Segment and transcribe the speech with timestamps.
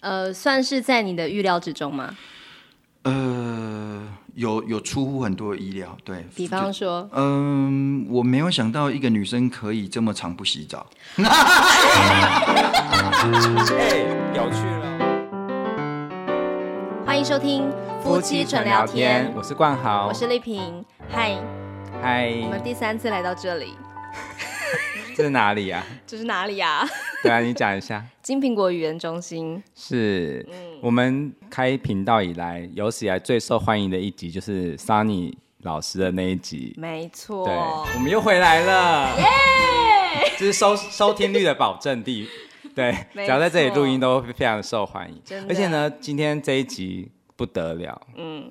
[0.00, 2.16] 呃，算是在你的预料之中吗？
[3.02, 6.24] 呃，有有出乎很多意料，对。
[6.34, 10.86] 比方说，嗯、呃，我没有想到一个女生可以这么长不洗澡。
[11.20, 11.24] 哎，
[14.34, 14.90] 有趣了。
[17.06, 17.70] 欢迎收听
[18.02, 21.36] 夫妻纯聊天，我是冠豪，我是丽萍，嗨，
[22.02, 23.74] 嗨，我们第三次来到这里。
[25.14, 25.86] 这是哪里呀、啊？
[26.06, 26.88] 这是哪里呀、啊？
[27.22, 28.04] 对啊，你讲一下。
[28.22, 36.74] 金苹果语言中心是，嗯、我们开频道以来有史以来最受欢迎的一集，就是 Sunny 老师的那一集。
[36.78, 37.54] 没错，对，
[37.94, 39.24] 我们又回来了，耶！
[40.38, 42.26] 这是收收听率的保证地，
[42.74, 45.20] 对，只要在这里录音都非常受欢迎。
[45.48, 48.50] 而且呢，今天这一集不得了，嗯。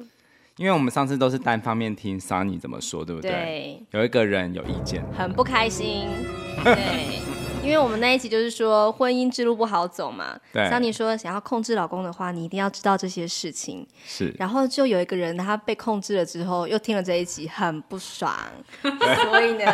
[0.58, 3.32] 因为我们上次都是单方面听 Sunny 怎么说，对不对？
[3.32, 3.82] 对。
[3.92, 6.06] 有一个人有意见，很不开心。
[6.66, 7.22] 对。
[7.70, 10.64] 因为我们那一集就是说婚姻之路不好走嘛，对。
[10.64, 13.88] Sunny 说想要控制老公的话，你一定要知道这些事情。
[14.08, 14.34] 是。
[14.40, 18.36] 然后就有一个人他被控制了之后，又听了这一集很不爽，
[18.82, 19.72] 所以呢，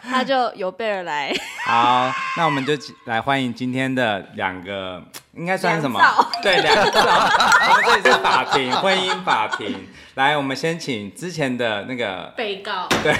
[0.00, 1.34] 他就有备而来。
[1.66, 2.74] 好，那我们就
[3.06, 5.02] 来欢迎今天的两个。
[5.34, 5.98] 应该算是什么？
[6.42, 7.00] 对，两个。
[7.00, 9.88] 我们这里是法庭，婚姻法庭。
[10.16, 12.86] 来，我们先请之前的那个被告。
[13.02, 13.14] 对。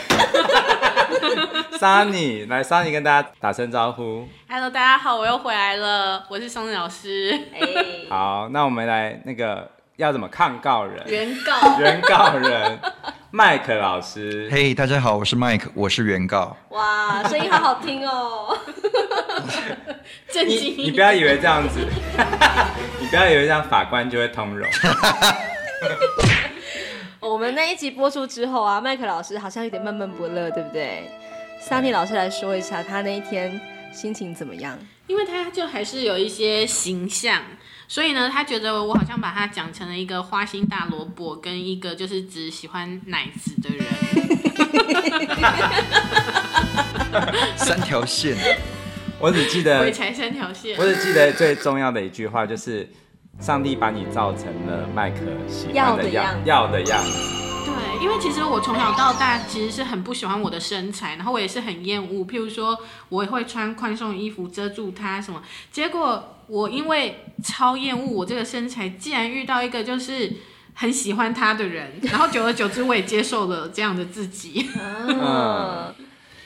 [1.78, 4.26] Sunny，来，Sunny 跟大家打声招呼。
[4.48, 7.32] Hello，大家好，我又回来了，我是 Sunny 老师。
[7.54, 8.08] Hey.
[8.10, 11.02] 好，那我们来那个要怎么抗告人？
[11.06, 11.78] 原告。
[11.80, 12.80] 原告人。
[13.34, 16.54] 麦克老师，嘿，大家好，我是麦克，我是原告。
[16.68, 18.54] 哇，声音好好听哦！
[20.28, 20.76] 震惊！
[20.76, 21.80] 你不要以为这样子，
[23.00, 24.68] 你不要以为这样法官就会通融。
[27.22, 31.08] 我们那一集播出之后啊，麦克老师好像有点闷闷不乐，对不对
[31.62, 33.60] ？Sunny 老师来说一下他那一天
[33.92, 34.76] 心情怎么样？
[35.06, 37.40] 因为他就还是有一些形象。
[37.86, 43.86] 所以呢，他觉得我好像把他讲成了一个花心大萝卜，跟一个就是只喜欢奶子的人。
[47.54, 48.36] 三条线，
[49.20, 50.76] 我只记得鬼才三条线。
[50.76, 52.88] 我只记得最重要的一句话就是，
[53.40, 57.42] 上帝把你造成了麦克喜欢的样要的样子。
[57.64, 62.76] 对，因为其实我从小到大其实是很不喜欢我的身材，然后我也是很厌恶，譬如说
[63.08, 65.42] 我也会穿宽松衣服遮住它什么。
[65.70, 70.32] 结果我因为超厌恶我这个身材，竟然遇到一个就是
[70.74, 74.68] 很喜欢他的人，然后久而久之我也接受了这样的自己。
[74.76, 75.94] 嗯，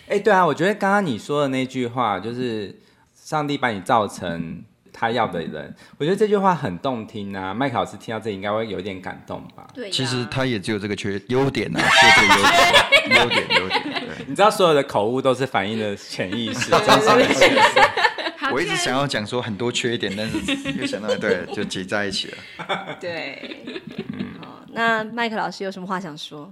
[0.09, 2.79] 哎，对啊，我觉得刚刚你说的那句话就是
[3.15, 4.63] 上帝把你造成。
[4.99, 7.53] 他要的人，我觉得这句话很动听啊。
[7.53, 9.69] 麦克老师听到这应该会有点感动吧？
[9.75, 13.83] 对，其实他也只有这个缺优点啊，缺这个优点，优点，优点。
[14.01, 17.61] 对，你知道所有的口误都是反映的潜意识， 真是。
[18.53, 22.97] 我一直想要讲说很多缺点，但是又想到 对，就挤在一起了。
[22.99, 23.56] 对，
[24.15, 26.51] 嗯，好，那麦克老师有什么话想说？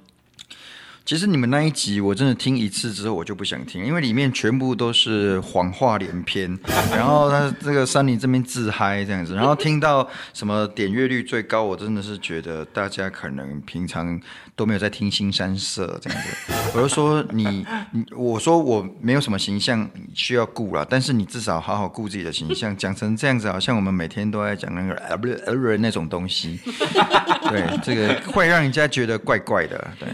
[1.04, 6.58] 其实你们那一集我真的听一次之后我就不想听，因为里面全部都是谎话连篇，
[6.90, 14.18] 然后他这个山林这边自嗨这样子，然后听到什么点阅率最高，我真的是觉得大家可能平常
[14.56, 16.54] 都没有在听新山色这样子。
[16.74, 17.66] 我就说你
[18.16, 26.58] 我说我没有什么形象需要顾了，但是你至少好好顾自己的形象，讲成这样子好像我们每天都在讲那个呃不是呃那种东西，
[27.50, 29.86] 对，这个会让人家觉得怪怪的。
[30.00, 30.08] 对，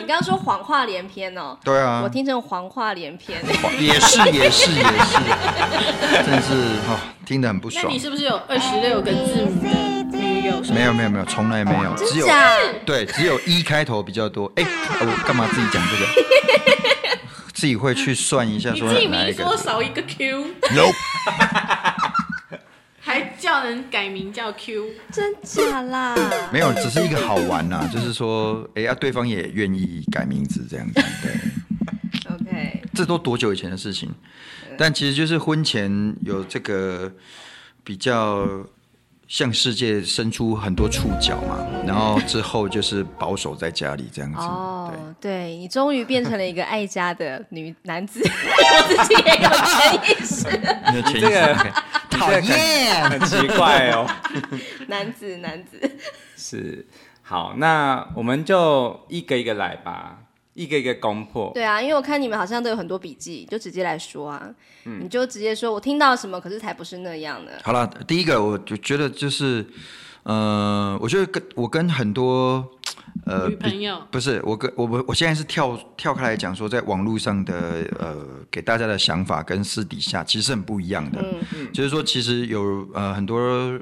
[0.00, 0.44] 你刚刚说。
[0.44, 3.40] 谎话连篇哦，对啊，我听成黄话连篇，
[3.80, 5.14] 也是也是也是，
[6.22, 6.52] 真的是
[6.88, 7.84] 哦，听得很不爽。
[7.86, 10.60] 那你是不是有二十六个字母的女友？
[10.74, 12.26] 没有没有没有，从来没有，只有
[12.84, 14.52] 对，只有一开头比较多。
[14.56, 14.64] 哎，
[15.00, 16.06] 我干嘛自己讲这个？
[17.54, 19.44] 自己会去算一下，说哪一个？
[19.44, 20.44] 说少一个 Q。
[23.04, 26.16] 还叫人改名叫 Q，真假啦？
[26.50, 32.32] 没有，只是一个好玩呐，就是说，哎呀，对方也愿意改名字这样子，对。
[32.32, 34.10] OK，这都多久以前的事情？
[34.78, 37.12] 但其实就是婚前有这个
[37.84, 38.48] 比较。
[39.26, 44.38] 向世界伸出很多触角嘛，然后之后就是保守在家里这样子。
[44.38, 50.46] 哦，对，你终于变成了一个爱家的女男子，我自己也有潜意识。
[50.92, 51.56] 你这个
[52.26, 54.06] 讨厌，很奇怪哦。
[54.88, 55.80] 男子，男子
[56.36, 56.86] 是
[57.22, 60.18] 好，那我们就一个一个来吧。
[60.54, 61.50] 一个一个攻破。
[61.52, 64.40] 对啊，因为我看你们好像都有很多笔记，就直接来说啊。
[64.84, 67.60] 嗯，你就直接说，我听到什么，可是才不是那样的。
[67.64, 69.66] 好了，第一个我就觉得就是，
[70.24, 72.68] 呃，我觉得跟我跟很多
[73.24, 74.02] 呃，女朋友。
[74.10, 78.16] 不是我跟我我我现在是跳跳开来讲说，在网络上的呃
[78.50, 81.24] 给大家的想法跟私底下其实是很不一样的，
[81.54, 83.78] 嗯、就是说其实有呃很多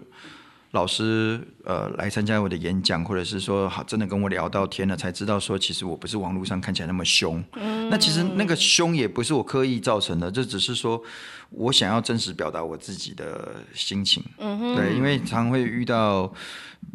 [0.73, 11.03] 老师呃来参加我的演讲，或者是说好真的跟我聊到天了，才知道说其实我不是网络上看起来那么凶，嗯、那其实那个凶也不是我刻意造成的，这只是说
[11.51, 16.33] 我想要真实表达我自己的心情，嗯哼，对，因为常会遇到。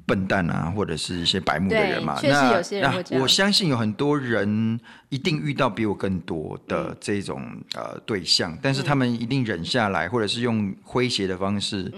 [0.05, 3.19] 笨蛋啊，或者是一些白目的人嘛，确实有些人会这样。
[3.19, 4.77] 那我相信有很多人
[5.07, 11.89] 一定遇到比我更多的这种、嗯、呃对象，但是他们一定忍下来，或者是用诙谐的方式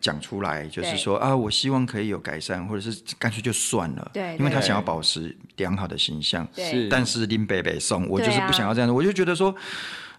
[0.00, 6.88] 讲出来，嗯、就是说啊，我希望可以有改善，或者是干脆就算了，对，因为他想要保持良好的形象，是。
[6.88, 9.54] 但是林北北送，我就是不想要这样子，我就觉得说，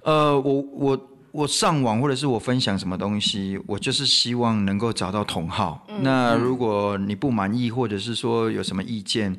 [0.04, 1.08] 呃，我我。
[1.34, 5.86] 我上网或者是我分享什么东西，我就是希望能够找到同好。
[5.88, 9.34] 嗯、那如果你不满意，或者是说有什么意见，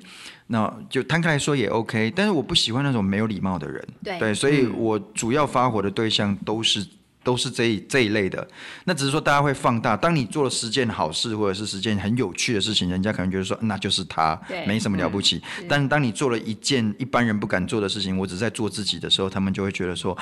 [0.46, 2.10] 那就摊开来说也 OK。
[2.16, 3.86] 但是我不喜欢那种没有礼貌的人。
[4.02, 6.82] 对，对，所以我主要发火的对象都是。
[7.22, 8.46] 都是这一这一类的，
[8.84, 9.96] 那只是说大家会放大。
[9.96, 15.40] 当你做了十件好事，或者是十件很有趣的事情，人家可能觉得说那就是他，没什么了不起。
[15.60, 20.16] 嗯、但当你做了一件一般人不敢做的事情，我只在做自己的时候，他们就会觉得说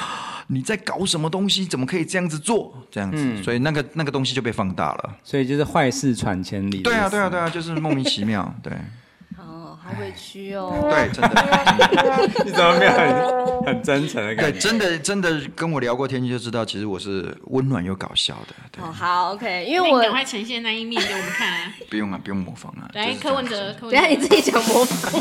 [0.48, 1.64] 你在搞什么东西？
[1.64, 2.72] 怎么可以这样子做？
[2.90, 5.16] 这样子，嗯、所以那个那个东西就被放大了。
[5.24, 6.82] 所以就是坏事传千里。
[6.82, 8.72] 对啊，对啊，对啊，就是莫名其妙，对。
[9.90, 14.52] 好委屈哦，对，真的， 你怎么没有很很真诚的感觉？
[14.52, 18.54] 对，真的真的跟我聊过天就知道，其实我是温暖又搞笑的。
[18.70, 21.74] 对哦，好，OK，因为我赶快呈现那一面给我们看啊！
[21.90, 22.88] 不用啊，不用模仿啊。
[22.94, 25.20] 来，柯文哲，柯文哲，等下你自己讲模仿。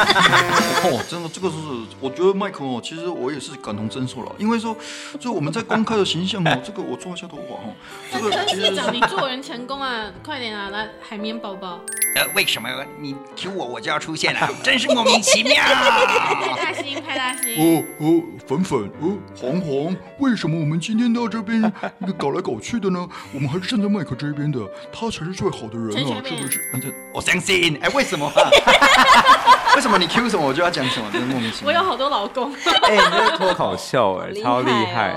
[0.83, 1.55] 哦，真的，这个是
[1.99, 4.75] 我觉得麦克哦，其实我也是感同身受了，因为说
[5.19, 7.73] 就我们在公开的形象哦， 这个我抓一下头发哦，
[8.11, 11.79] 这个其实长你做人成功啊，快点啊，来海绵宝宝。
[12.15, 12.67] 呃，为什么
[12.99, 14.49] 你 Q 我，我就要出现了？
[14.63, 15.55] 真是莫名其妙！
[15.63, 17.55] 派大星，派大星！
[17.57, 21.61] 哦哦，粉粉，哦，黄黄，为什么我们今天到这边
[22.17, 23.07] 搞来搞去的呢？
[23.33, 24.59] 我们还是站在麦克这边的，
[24.91, 26.47] 他才是最好的人啊，是不
[26.81, 26.93] 是？
[27.13, 27.77] 我相信。
[27.81, 28.31] 哎，为什么？
[29.75, 31.09] 为什么你 Q 什么我就要讲什么？
[31.11, 31.67] 真是莫名其妙。
[31.67, 32.53] 我有好多老公。
[32.53, 35.15] 哎，你这脱口秀哎，超厉害。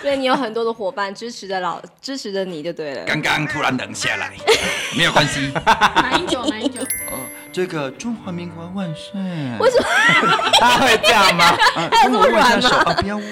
[0.00, 3.04] 所以，你有很多的伙伴支持着老支持着你就对了。
[3.04, 4.32] 刚刚突然冷下来，
[4.96, 5.52] 没有关系。
[5.64, 6.80] 马英九，马英九。
[6.80, 7.18] 哦，
[7.56, 9.18] 这个中华民国万岁。
[9.58, 9.88] 为什么？
[10.60, 11.56] 他会这样吗？
[11.90, 12.68] 他这么软吗？
[12.84, 13.22] 啊，不要握。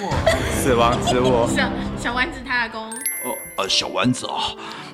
[0.50, 1.46] 死亡之握。
[1.54, 1.68] 小
[1.98, 2.88] 小丸子他的公。
[2.90, 4.32] 哦，呃，小丸子啊。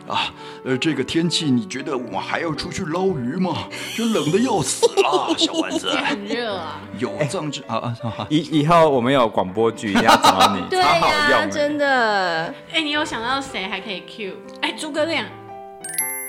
[0.08, 0.34] 啊，
[0.64, 3.68] 呃，这个天气你觉得我们还要出去捞鱼吗？
[3.96, 5.88] 就冷的要死了， 小丸子。
[5.92, 6.80] 很热啊。
[6.98, 8.26] 有这样子啊啊！
[8.30, 12.52] 以以后我们有广播剧，一定要找你，超好用，真的。
[12.72, 14.34] 哎，你有想到谁还可以 Q？
[14.62, 15.24] 哎，诸葛亮。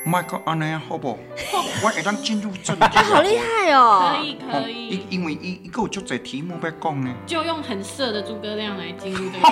[0.05, 1.19] Michael 阿南好不？
[1.83, 4.15] 我一旦进入这，他 好厉害哦。
[4.17, 4.87] 可以可以。
[4.87, 9.47] 因因为一一个就在题目被讲呢，就用很色的诸葛亮来进入这个。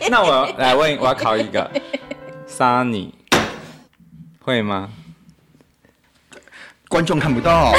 [0.08, 1.68] 那我来问，我要考一个
[2.48, 3.10] ，Sunny
[4.40, 4.88] 会吗？
[6.88, 7.72] 观众看不到，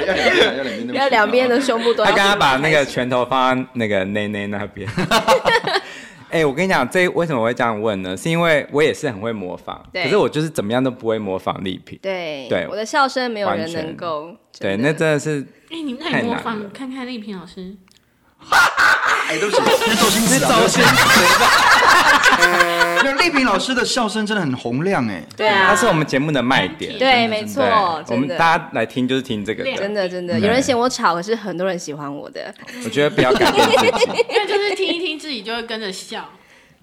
[0.94, 2.10] 要两边的胸部都要。
[2.10, 4.88] 他刚刚把那个拳头放在那个内内那边。
[6.30, 8.14] 哎、欸，我跟你讲，这为什么我会这样问呢？
[8.14, 11.98] 是因为我也是很会模仿，可是我就是怎么样都不会模仿丽萍。
[12.02, 14.36] 对，对，我的笑声没有人能够。
[14.60, 15.40] 对，那真的是。
[15.70, 17.74] 哎、欸，你们那你模仿看看丽萍老师。
[19.28, 19.62] 哎，都是是
[19.96, 22.17] 周星驰，周星驰。
[23.04, 26.98] 那丽萍老师的笑声真的很洪亮哎，对啊，他是我们节目的卖点。
[26.98, 27.64] 对，没错，
[28.08, 32.52] 我们大家来听就是听这个，真的真的，有人嫌我吵，可是很多人喜欢我的。
[32.84, 36.28] 我觉得不要改变自己， 因为就是听一听自己就会跟着笑。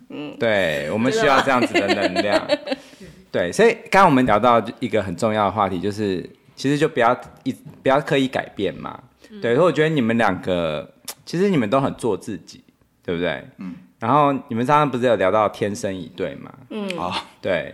[0.09, 2.47] 嗯，对，我们需要这样子的能量。
[3.31, 8.97] 对，所以刚刚我们聊到一个很重要的话题，就是其实就不要一不要刻意改变嘛。
[9.41, 10.91] 对，所以我觉得你们两个。
[11.25, 12.63] 其实你们都很做自己，
[13.03, 13.43] 对不对？
[13.57, 13.73] 嗯。
[13.99, 16.53] 然后你们刚刚不是有聊到天生一对吗？
[16.69, 16.87] 嗯。
[16.97, 17.73] 啊、哦，对。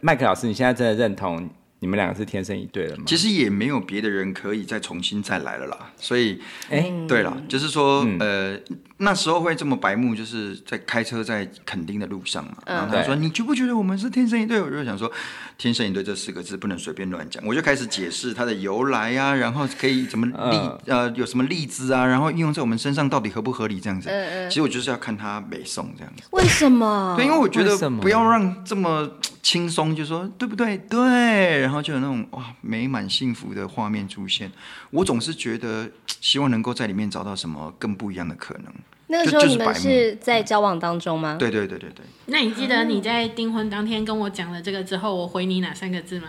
[0.00, 1.48] 麦克老师，你现在真的认同
[1.78, 3.04] 你们两个是天生一对了吗？
[3.06, 5.92] 其实也没有别的人可以再重新再来了啦。
[5.96, 8.60] 所以，哎，对了，就是说，嗯、呃。
[9.02, 12.52] 那时候会这么白目，就是在开车在垦丁的路上嘛。
[12.66, 15.10] 然后他说：“你觉不觉得我们是天生一对？”我就想说
[15.56, 17.42] ，“天生一对”这四个字不能随便乱讲。
[17.46, 24.10] 我就开始解释它的由来啊，然后可以怎么例呃有什么例子啊，然后应用在我们身上到底合不合理这样子。
[24.50, 26.22] 其实我就是要看他北宋这样子。
[26.32, 27.14] 为什么？
[27.16, 29.10] 对，因为我觉得不要让这么
[29.42, 30.76] 轻松，就说对不对？
[30.76, 34.52] 对，然后就有那种哇美满幸福的画面出现。
[34.90, 35.88] 我总是觉得
[36.20, 38.70] 希望能够在里面找到什么更不一样的可能。
[39.10, 41.36] 那个时候你们是在交往当中吗？
[41.38, 42.04] 对对对对对。
[42.26, 46.28] 那你记得你在订婚当天跟我讲了这个之后，我回你哪三个字吗？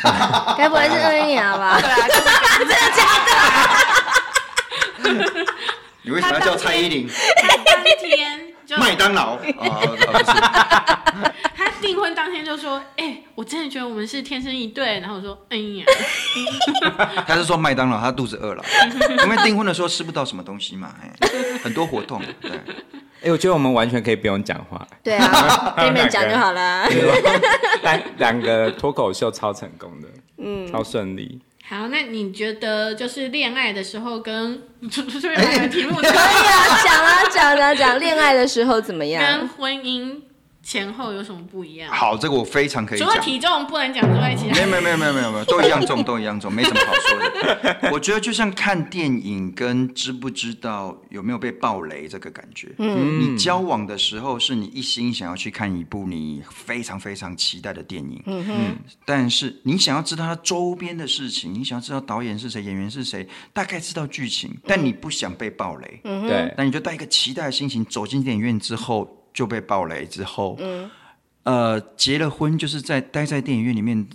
[0.58, 1.80] 该不会是恩雅吧？
[1.80, 1.96] 对啊，
[2.58, 3.04] 真的假
[5.34, 5.46] 的？
[6.02, 7.08] 你为什么要叫蔡依林？
[7.08, 9.38] 当天就麦当劳
[11.56, 15.84] 他订婚当天就说：“哎、欸，我真的觉得我们是天生一对。”然后我说：“哎呀。
[17.26, 18.64] ”他是说麦当劳，他肚子饿了，
[19.24, 20.94] 因为订婚的时候吃不到什么东西嘛，
[21.62, 22.20] 很多活动。
[22.40, 24.86] 对，哎、欸，我觉得我们完全可以不用讲话。
[25.02, 26.86] 对啊， 对面讲就好了。
[27.82, 30.08] 两两个脱口秀超成功的，
[30.38, 31.40] 嗯，超顺利。
[31.68, 34.60] 好，那你觉得就是恋爱的时候跟
[34.90, 39.22] 这边两个题目可以啊，讲啊讲啊讲恋爱的时候怎么样？
[39.38, 40.20] 跟婚姻。
[40.62, 41.90] 前后有什么不一样？
[41.92, 43.08] 好，这个我非常可以讲。
[43.08, 47.90] 除了体重不能讲之外，其他没有没有没有没有没有， 都一样重，都一样重，没什么好说的。
[47.92, 52.68] 我觉得就像看电影跟知不知道有没有被爆雷这个感觉。
[52.78, 58.22] 嗯，你交往的时候是你一心想要去看一部你非常非常期待的电影。
[58.26, 58.54] 嗯哼。
[59.06, 66.00] 但是你想要知道它周边的事情，你想要知道导演是谁，演员是谁，大概知道剧情，但你不想被爆雷。
[66.04, 66.28] 嗯哼。
[66.28, 66.54] 对。
[66.56, 69.16] 那你就带一个期待的心情走进电影院之后。
[69.40, 70.90] 就被暴雷之后，嗯，
[71.44, 74.06] 呃，结了婚就是在待在电影院里面，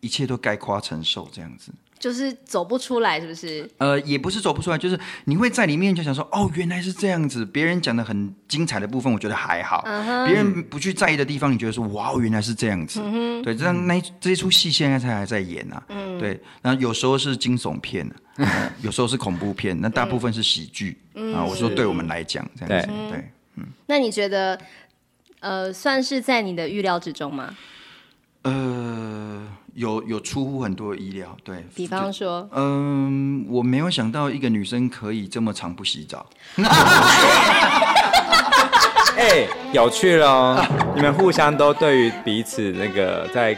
[0.00, 3.70] 一切都概括承受这样子，就是走不出来，是不是？
[3.76, 7.44] 呃，也不是走不出来，就是你会在里面就想说，哦，原来是这样子。
[7.44, 10.32] 别人讲的很精彩的部分，我觉得还好；别、uh huh.
[10.32, 13.02] 人不去在意的地方，你觉得说，哇，原来是这样子。
[13.04, 15.82] 嗯、对，这样那这一出戏现在才还在演啊。
[15.90, 16.40] 嗯，对。
[16.62, 18.10] 然后有时候是惊悚片，
[18.80, 21.44] 有时候是恐怖片，那大部分是喜剧啊。
[21.44, 23.30] 嗯、我说，对我们来讲，这样子，对。
[23.56, 24.58] 对那你觉得，
[25.40, 27.56] 呃，算是在你的预料之中吗？
[28.42, 31.64] 呃，有有出乎很多意料，对。
[31.74, 36.26] 比方说，嗯、呃，我没有想到一个女生可以这么长不洗澡。
[39.16, 43.54] 哎、欸，有趣了，你们互相都对于彼此那个在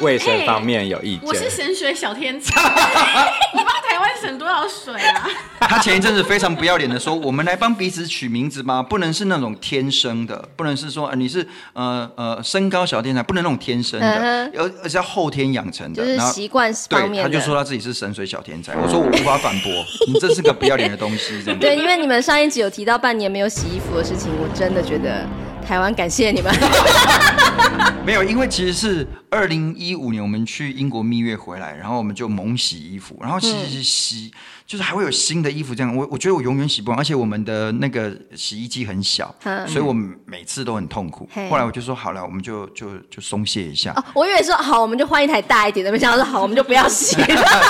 [0.00, 1.26] 卫生方面有意见。
[1.26, 2.60] 我是神水小天才。
[4.20, 5.28] 省多少水啊？
[5.60, 8.82] 他前一阵子非常不要脸的说：“我们来帮彼此取名字吗？
[8.82, 14.72] 不能是那种天生的，不能是说、呃、你是呃呃身高小天才，不能那种天生的，而、uh.
[14.84, 18.74] 而是要后天养成的，就是习惯方面。”他就说他自己是神水小天才。
[18.76, 19.72] 我说我无法反驳，
[20.06, 21.60] 你这是个不要脸的东西，真的。
[21.60, 25.26] 对，因为你们上一集有提到半年没有洗衣服的事情，我真的觉得
[25.66, 26.52] 台湾感谢你们。
[28.10, 35.96] 没有，因为其实是二零一五年我们去英国蜜月回来，然后我们就猛洗衣服，然后洗洗洗，嗯、就是还会有新的衣服这样。
[35.96, 39.92] 我我觉得我永远洗不完，而且我们的那个洗衣机很小，嗯、所以我
[40.24, 41.28] 每次都很痛苦。
[41.36, 43.92] 嗯、后来我就说好了，我们就就就松懈一下。
[43.92, 47.26] 哦，我以为说好，我们就换一台大一点的，没想到说好，我们就不要洗了。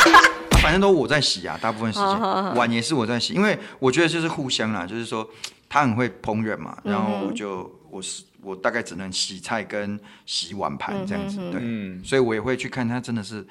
[0.63, 2.19] 反正都我在洗啊，大部分时间
[2.55, 5.29] 碗也是我在洗，因为我觉得就是互相啦，就是说
[5.69, 8.23] 他很会烹饪嘛，然后我就、嗯、我是。
[8.43, 13.47] 我大概只能洗菜跟洗碗盘这样子，对，所以我也会去看他，真的是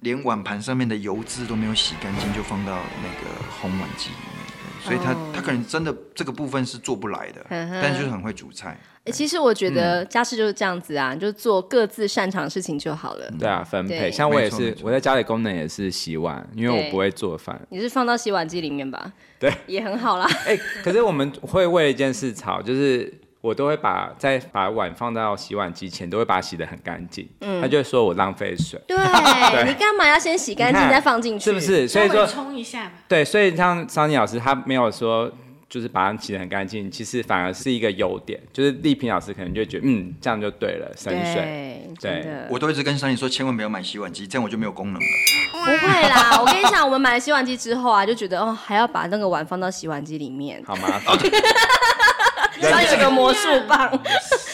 [0.00, 3.30] 连碗盘上面的油渍都没有洗干净，就放到那个
[3.60, 8.76] 烘碗机里面，所以他他可能真的这个部分是做不来的，但是就是很会煮菜。
[9.06, 13.28] 其实我觉得家事就是这样子啊，就做各自擅长的事情就好了。
[13.36, 14.10] 对啊，分配。
[14.10, 17.60] 像我也是，我在家里功能也是洗碗，因为我不会做饭。
[17.70, 19.12] 你是放到洗碗机里面吧？
[19.40, 20.28] 对，也很好啦。
[20.46, 23.12] 哎，可是我们会为一件事吵，就是。
[23.42, 27.28] 我都会把在把碗放到洗碗机前，都会把它洗得很干净。
[27.40, 28.80] 嗯，他就会说我浪费水。
[28.86, 31.46] 对，对你干嘛要先洗干净再放进去？
[31.46, 31.88] 是不是？
[31.88, 32.92] 所以说冲一下嘛。
[33.08, 35.28] 对，所以像桑尼老师，他没有说
[35.68, 38.40] 就是把它洗得很干净，其实反而是一个优点。
[38.52, 41.84] 就是丽萍老师可能就觉得，嗯，这样就对了，省水。
[42.00, 45.08] 对，对我都一直跟桑尼说，千万不要买洗碗机，这样我就没有功能了。
[45.52, 51.18] 不会啦，我跟你讲，我们买了洗碗机之后啊，就觉得哦，还要把那个碗放到洗碗机里面，好麻烦。
[52.60, 53.90] 要有个魔术棒，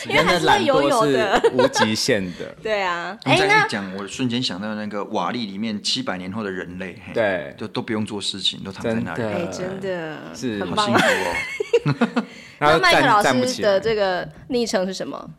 [0.08, 2.54] 因为还是游泳的，无极限的。
[2.62, 12.24] 对啊， 哎，那讲我瞬间想到那个瓦力里面七百年后的人类，对，就都不用做事情，都躺在那里，哎，真的是好幸福哦。
[12.60, 15.30] 那麦克老师的这个昵称是什么？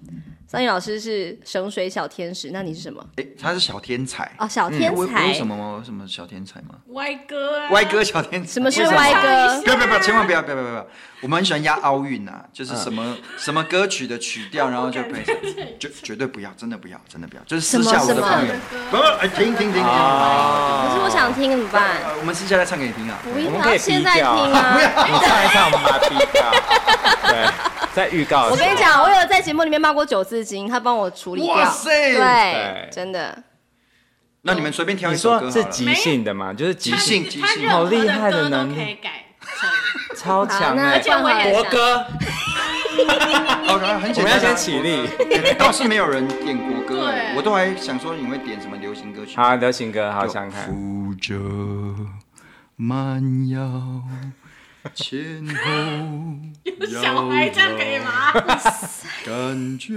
[0.51, 3.05] 桑尼老师是省水小天使，那你是什么？
[3.17, 5.27] 哎，他是小天才哦，小天才。
[5.27, 5.79] 为什么吗？
[5.85, 6.69] 什么小天才吗？
[6.87, 7.69] 歪哥啊！
[7.69, 8.53] 歪哥小天才。
[8.53, 9.61] 什么是歪哥？
[9.61, 10.87] 不要不要不要，千万不要不要不要不要！
[11.21, 15.35] 我们很喜欢押奥运啊，就是什么什么歌曲的曲调，然后就配上，
[15.77, 18.53] 就绝对不要，真的不要，真的不要，就是私下我的朋友。
[18.89, 19.83] 不不，哎，停停停停！
[19.83, 21.97] 可是我想听怎么办？
[22.19, 23.19] 我们私下来唱给你听啊！
[23.23, 24.73] 我们可以现在听啊！
[24.73, 26.51] 不要，你唱一唱，我们把它逼掉。
[27.29, 27.47] 对。
[27.91, 31.55] 在预告，我跟你讲，我有在节目里面骂过九字经，他帮我处理掉。
[31.55, 33.43] 哇塞，对，真的。
[34.41, 36.53] 那你们随便挑一首歌，是即兴的吗？
[36.53, 38.97] 就是即兴，即兴，好厉害的能力。
[40.15, 40.99] 超强哎！
[41.51, 42.05] 国歌。
[43.67, 45.07] 哦， 很简单，我们要先起立。
[45.57, 49.35] 倒是没有人点国歌，我都还想说你会点什么流行歌曲。
[49.37, 50.65] 好，流行歌，好想看。
[50.67, 51.35] 扶着
[52.75, 53.59] 慢摇，
[54.95, 55.51] 前后
[56.87, 57.27] 摇摇，
[59.25, 59.93] 感觉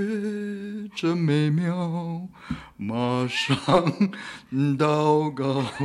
[0.95, 2.23] 真美妙，
[2.77, 3.57] 马上
[4.77, 5.65] 祷告。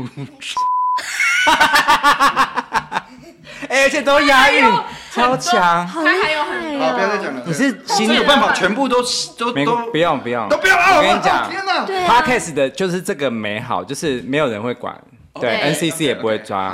[3.70, 4.63] 哎，而且都押韵，
[5.12, 5.86] 超强。
[5.88, 7.42] 他还有很多，好，不要再讲了。
[7.46, 9.01] 你是心里有办法，全部都
[9.38, 10.75] 都都不用不用，都不要。
[10.98, 14.98] 我跟你讲，天哪，Podcast 的就是这个美好，就是没有人会管，
[15.39, 16.74] 对，NCC 也不会抓，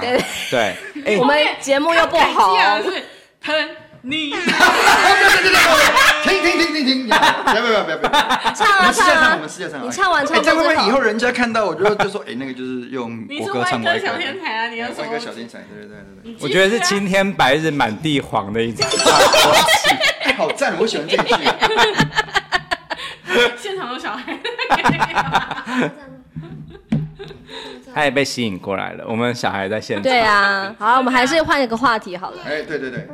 [0.50, 0.75] 对。
[1.05, 2.55] 哎，我们节目又不好。
[4.05, 4.32] 你，
[6.24, 7.08] 停停停停停！
[7.08, 7.15] 不
[7.55, 8.12] 要不要不要不要！
[8.53, 9.36] 唱啊唱啊！
[9.36, 10.41] 我们试下唱，你唱完唱。
[10.43, 14.05] 这样会不会以后人家看到我就就说，哎，那个就是用国歌唱歪歌。
[14.08, 14.67] 小天才啊！
[14.67, 16.36] 你要说歪歌小天才，对对对对。
[16.41, 18.86] 我觉得是青天白日满地黄的一种。
[20.36, 21.34] 好赞，我喜欢这一句。
[23.58, 24.38] 现场有小孩。
[27.94, 29.06] 他也被吸引过来了。
[29.08, 30.04] 我们小孩在现场。
[30.04, 32.38] 对啊， 好，我们还是换一个话题好了。
[32.44, 33.08] 哎，对对对。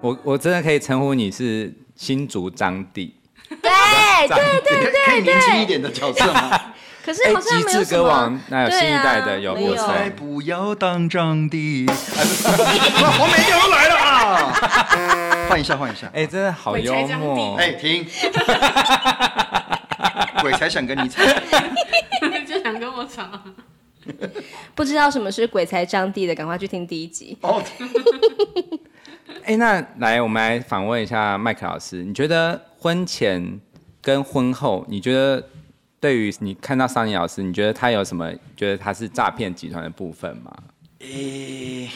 [0.00, 3.12] 我我真的可以称呼你是新竹张帝。
[4.26, 5.04] 对对对对对。
[5.04, 6.50] 可以年轻一点的角色吗？
[7.04, 10.10] 可是好像没有机智歌王，那有新一代的有有谁？
[10.14, 11.86] 不要当张帝。
[11.88, 15.46] 黄梅又来了啊！
[15.48, 16.10] 换一下，换一下。
[16.12, 17.56] 哎，真的好幽默。
[17.56, 18.06] 哎，停！
[20.42, 21.22] 鬼才想跟你吵，
[22.46, 23.24] 就想跟我吵。
[24.74, 27.38] 不知道什么是鬼才张帝的，赶快去听第一集。
[27.40, 27.62] 哦。
[29.44, 32.04] 哎，那来，我们来访问一下麦克老师。
[32.04, 33.58] 你觉得婚前
[34.08, 35.46] 跟婚后，你觉得
[36.00, 38.32] 对于你看到桑尼老师，你觉得他有什么？
[38.56, 40.50] 觉得他是诈骗集团的部分吗？
[41.00, 41.90] 诶。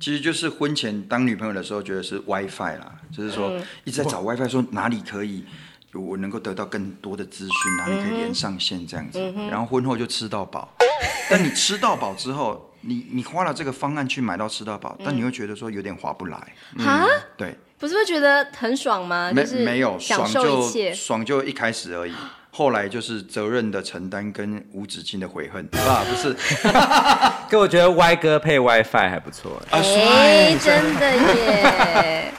[0.00, 5.44] 其实就是婚前当女朋友的时候，觉得是 WiFi 啦，就是说一直在找 WiFi，说哪里可以
[5.92, 9.20] 我能够得到更多的资讯，哪里可以连上线这样子。
[9.48, 10.74] 然后婚后就吃到饱，
[11.30, 16.36] 但你吃到饱之后，你你花了这个方案去买到吃到饱，但你又觉得说有点划不来。
[16.78, 17.06] 啊？
[17.36, 19.32] 对，不是会觉得很爽吗？
[19.34, 22.14] 没没有，享受一切，爽就一开始而已。
[22.52, 26.36] 后来就是责任的承担跟无止境的悔恨 啊，不是？
[27.48, 29.60] 可我觉得歪哥配 WiFi 还不错。
[29.70, 32.32] 哎、欸，真的耶。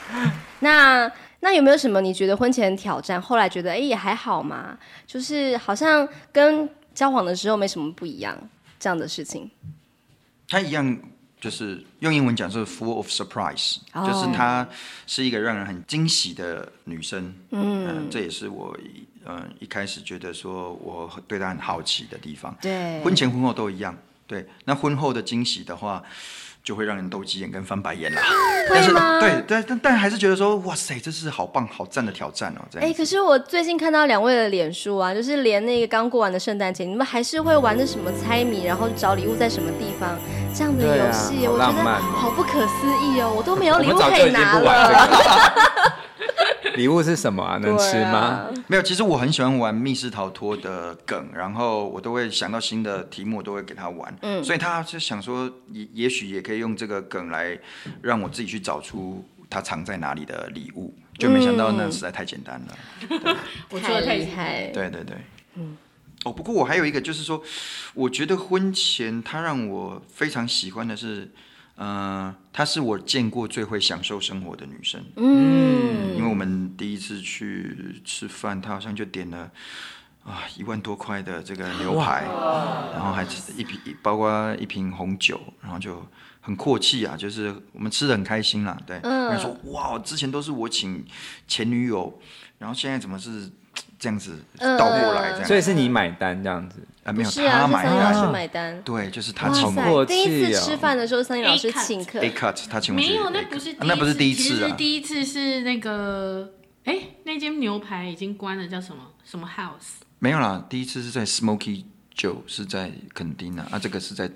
[0.60, 4.78] 那那有没有什么你觉得婚前挑战，后来觉得哎、欸、也还好嘛？
[5.06, 8.36] 就是好像跟交往的时候没什么不一样
[8.78, 9.50] 这样的事情。
[10.48, 10.98] 他一样，
[11.42, 14.06] 就是用英文讲是 full of surprise，、oh.
[14.06, 14.66] 就是她
[15.08, 17.34] 是一个让人很惊喜的女生。
[17.50, 18.78] 嗯、呃，这也是我。
[19.24, 24.44] 嗯，一开始觉得说我对她很好奇的地方，对，婚前婚后都一样，对。
[24.64, 26.02] 那婚后的惊喜的话，
[26.62, 28.22] 就会让人斗鸡眼跟翻白眼啦。
[28.70, 32.62] 但是，对，但但但还是觉得说，哇塞，这是好棒好赞的挑战哦。
[32.70, 32.88] 这样。
[32.88, 40.16] 哎，可是我最近看到两位的脸书啊，就是连那个刚过完的圣诞节，你们还是会玩的什么猜谜，然后找礼物在什么地方
[40.54, 41.82] 这样的游戏，我觉得
[42.16, 45.68] 好不可思议哦，我都没有礼物可以拿了。
[46.76, 47.58] 礼物是什么啊？
[47.58, 48.18] 能吃吗？
[48.18, 54.14] 啊、没有，其实我很喜欢玩密室逃脱的梗，然后我都会想到新的题目，我都会给他玩。
[54.22, 57.58] 嗯，所以他是想说，也也许也可以用这个梗来
[58.00, 62.78] 让我自己去找出他藏在哪里的礼物，就没想到那实在太简单了。
[63.10, 63.36] 嗯、
[63.70, 64.68] 我做的太厉害。
[64.68, 65.16] 对对对，
[65.56, 65.76] 嗯。
[66.24, 67.42] 哦，不过我还有一个，就是说，
[67.94, 71.30] 我觉得婚前他让我非常喜欢的是。
[71.76, 75.04] 嗯，她是我见过最会享受生活的女生。
[75.16, 79.50] 嗯，因为我们第一次去吃饭，她好像就点了
[80.24, 82.24] 啊一万多块的这个牛排，
[82.92, 83.24] 然后还
[83.56, 86.06] 一瓶，包括一瓶红酒，然后就
[86.40, 88.78] 很阔气啊，就是我们吃的很开心啦。
[88.86, 91.04] 对，她说哇，之前都是我请
[91.48, 92.20] 前女友，
[92.58, 93.50] 然后现在怎么是？
[94.02, 97.12] 这样子倒过来，这样，所以是你买单这样子啊？
[97.12, 98.82] 没有，是啊，他买单，桑尼老师买单。
[98.82, 100.04] 对，就是他请我。
[100.04, 102.18] 第一次吃饭的时候，桑尼老师请客。
[102.18, 102.98] A cut，他请我。
[102.98, 104.74] 没有，那不是，那不是第一次啊。
[104.76, 106.50] 第一次是那个，
[106.82, 110.02] 哎，那间牛排已经关了，叫什么什么 House？
[110.18, 111.84] 没有啦，第一次是在 Smoky
[112.16, 114.28] Joe，是在肯丁啊，啊，这个是在。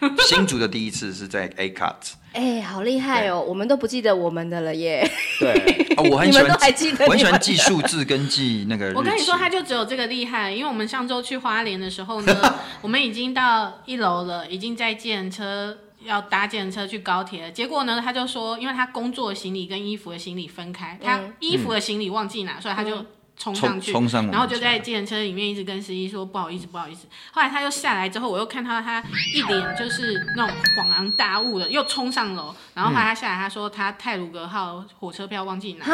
[0.28, 3.40] 新竹的第一次是在 A Cut，哎，好厉害哦！
[3.40, 5.08] 我们都不记得我们的了耶。
[5.40, 6.46] 对， 我很喜欢，
[7.06, 8.92] 我很喜欢记数字跟记那个。
[8.94, 17.50] 我跟你说，他就只有这个厉害，因为我们上周去花莲的时候呢， 我们已经到一楼了，已经在建车要搭建车去高铁了。
[17.50, 23.04] 结果呢，他就说，因为他工作行李跟衣服的行李分开，他衣服的行李忘记拿，所以他就。
[23.38, 23.92] 冲上去，
[24.30, 27.06] 然后就在计程车里面一直跟司机说不好意思，不好意思。
[27.30, 29.02] 后来他又下来之后，我又看到他
[29.34, 32.54] 一脸就是那种恍然大悟的，又冲上楼。
[32.74, 35.86] 然后后来他下来，他说他泰鲁格号火车票忘记拿，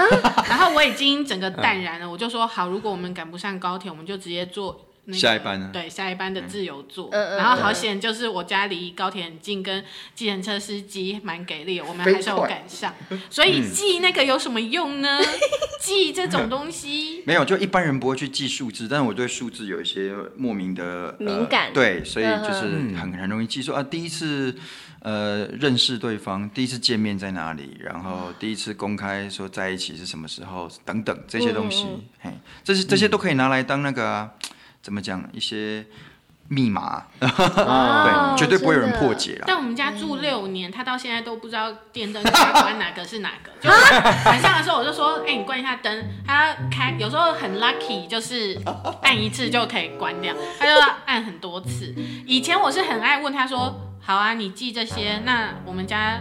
[0.48, 4.80] 然后我已经整个淡然了，我就说好，如果我们赶不上高铁，我们就直接坐。
[5.06, 5.70] 那个、下一班呢？
[5.72, 7.08] 对，下一班的自由座。
[7.12, 12.94] 嗯、然后好险，就是我家离高铁很近，跟计程车司机蛮给力， 我们还是有赶上。
[13.28, 15.18] 所以记那个有什么用呢？
[15.18, 15.26] 嗯、
[15.80, 21.72] 记这种东西 没有，就一般人不会去记数字，但是我对数字有一些莫名的敏感、呃。
[21.72, 22.62] 对，所以就是
[22.96, 23.82] 很很容易记住啊。
[23.82, 24.54] 第一次
[25.00, 32.30] 呃认识对方，第一次见面在哪里，然后第一次公开说在一起是什么时候，等等这些东西，嗯嗯嘿，
[32.64, 34.30] 这些这些都可以拿来当那个、啊。
[34.84, 35.86] 怎么讲一些
[36.48, 37.04] 密码？
[37.24, 39.44] 哦、对，绝对不会有人破解了。
[39.46, 43.50] 但我们家住六年，他到现在都不知道电灯该关哪个是哪个。
[43.64, 43.70] 就
[44.26, 48.60] 晚上的时候，我就说：“哎、欸，你关一下灯。”他开，有时候很 lucky，就是
[49.00, 50.34] 按一次就可以关掉。
[50.58, 51.94] 他就要按很多次。
[52.26, 56.20] 以前我是很爱问他说：“好啊，你记这些，那我们家。”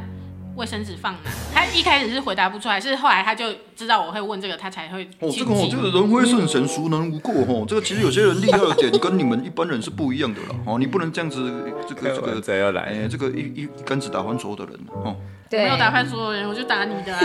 [0.56, 1.20] 卫生纸放哪？
[1.54, 5.04] 他一开始是回答不出来，是后来他就知道我会问这个，他才会。
[5.20, 7.34] 哦，这个哦，这个人非圣神，孰能无过？
[7.48, 10.50] 哦，这个其实有些人厉害的点，跟你们一般人是不一样的啦。
[10.66, 11.52] 哦，你不能这样子，
[11.88, 12.82] 这个这个谁要来？
[12.84, 14.80] 哎，这个一一竿子打翻所有的人。
[15.04, 15.16] 哦，
[15.50, 17.22] 对，没有打翻所有人，我就打你的啊。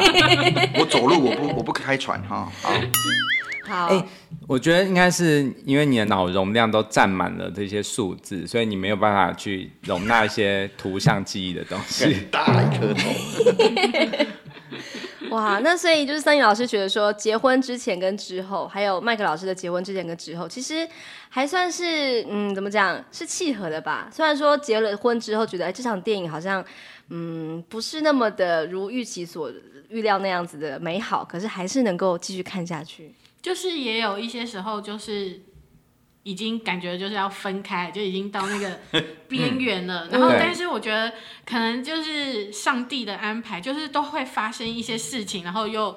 [0.80, 2.48] 我走路，我不我不开船哈。
[2.62, 2.70] 好。
[3.66, 4.04] 好，哎、欸，
[4.46, 12.26] 我觉得应该是因为你的脑容量都占满了这些数字，所以你没有办法去容纳一些图像记忆的东西。
[12.30, 14.26] 大一颗头。
[15.30, 20.88] 哇，那所以就是 Sunny 老师觉得说，结婚之前跟之后，还有麦克老师的结婚之前跟之后，其实
[21.28, 24.08] 还算是嗯，怎么讲，是契合的吧？
[24.12, 26.64] 虽然说结了婚之后，觉得哎，这场电影好像
[27.10, 29.50] 嗯，不是那么的如预期所
[29.88, 33.12] 预料那样子的美好，可是还是能够继续看下去。
[33.42, 35.42] 就是也有一些时候，就是
[36.22, 38.80] 已经感觉就是要分开，就已经到那个
[39.28, 40.06] 边缘了。
[40.06, 41.12] 嗯、然后，但是我觉得
[41.44, 45.96] 可能就是上帝的安排，就是都会发生一些事情，然后又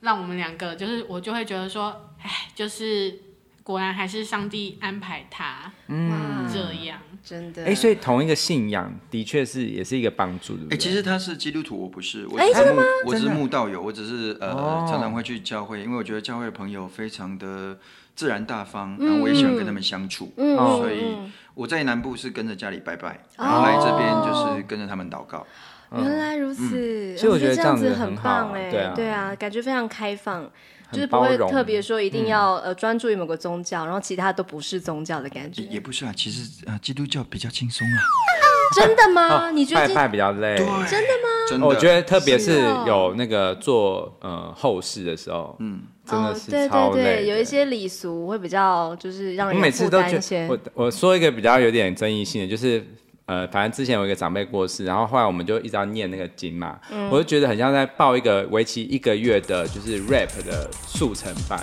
[0.00, 3.18] 让我们两个，就是我就会觉得说，哎，就是
[3.62, 7.64] 果然还是上帝安排他，嗯，这样真的。
[7.64, 10.62] 哎，所以同一个信仰的确是也是一个帮助的。
[10.70, 17.78] 哎，其实他是基督徒，我不是，我是牧，我是慕道友，我只是呃、哦、常常会去教会，因为我觉得教会的朋友非常的
[18.14, 21.16] 自然大方，然后我也喜欢跟他们相处，嗯、所以
[21.54, 25.46] 我在南部是跟着家里拜拜，然后来这边就是跟着他们祷告。
[25.90, 30.48] 哦、原来如此，所以我觉得这样子很棒哎，对啊，对啊，感觉非常开放。
[30.92, 35.62] 就是不会特别说一定要呃专注于某个宗教，然后其他都不是宗教的感觉。
[35.64, 37.98] 也不是啊，其实呃基督教比较轻松啊。
[38.76, 39.50] 真的吗？
[39.50, 40.56] 你觉得拜拜比较累？
[40.56, 41.28] 真的吗？
[41.48, 41.66] 真的。
[41.66, 46.94] 我觉得特别是有那个做呃后事的时候，嗯，真的是超累。
[46.94, 52.84] 对对对，有一些礼俗会比较就是让人我每次都觉得我我说一个比较有点争议性的就是。
[53.30, 61.56] 呃，反正之前有一个长辈过世，然后后来我们就一直要念那个经嘛，嗯、我就觉得很像在报一个为期一个月的，就是 rap 的速成班，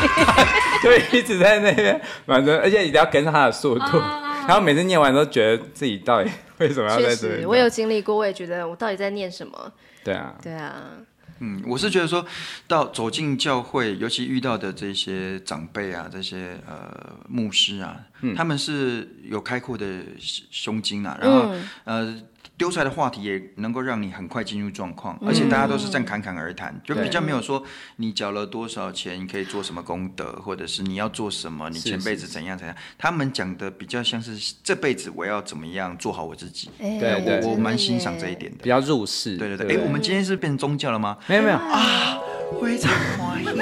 [0.82, 7.44] 就一直在那边，反正而且一定要跟上他的速度，啊、然后每次念完都觉得自己到底为什么要在这里？
[7.44, 9.70] 我有经历过，我也觉得我到底在念什么？
[10.02, 10.84] 对啊，对啊。
[11.44, 12.24] 嗯，我是觉得说
[12.66, 19.86] 到走进教会，尤其遇到的这些长辈啊，这些呃牧师啊，嗯、他们是有开阔的
[20.18, 22.22] 胸襟啊，然后、嗯、呃。
[22.56, 27.62] 丢出来的话题也能够让你很快进入状况，而且大家都是这样侃侃而谈，就比较没有说
[27.96, 32.74] 你缴了多少钱，你可以做什么功德，或者是你要做什么，你前辈子怎样怎样。
[32.96, 36.70] 他们讲的比较像是这辈子我要怎么样做好我自己。
[36.78, 39.36] 对我，我蛮欣赏这一点的，比较入世。
[39.36, 41.18] 对对对，哎，我们今天是变成宗教了吗？
[41.26, 42.18] 没有没有啊，
[42.62, 43.54] 非常欢迎， 就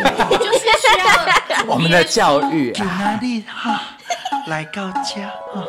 [0.53, 3.92] 是需要 我们的教育啊。
[4.49, 5.65] 来到家啊，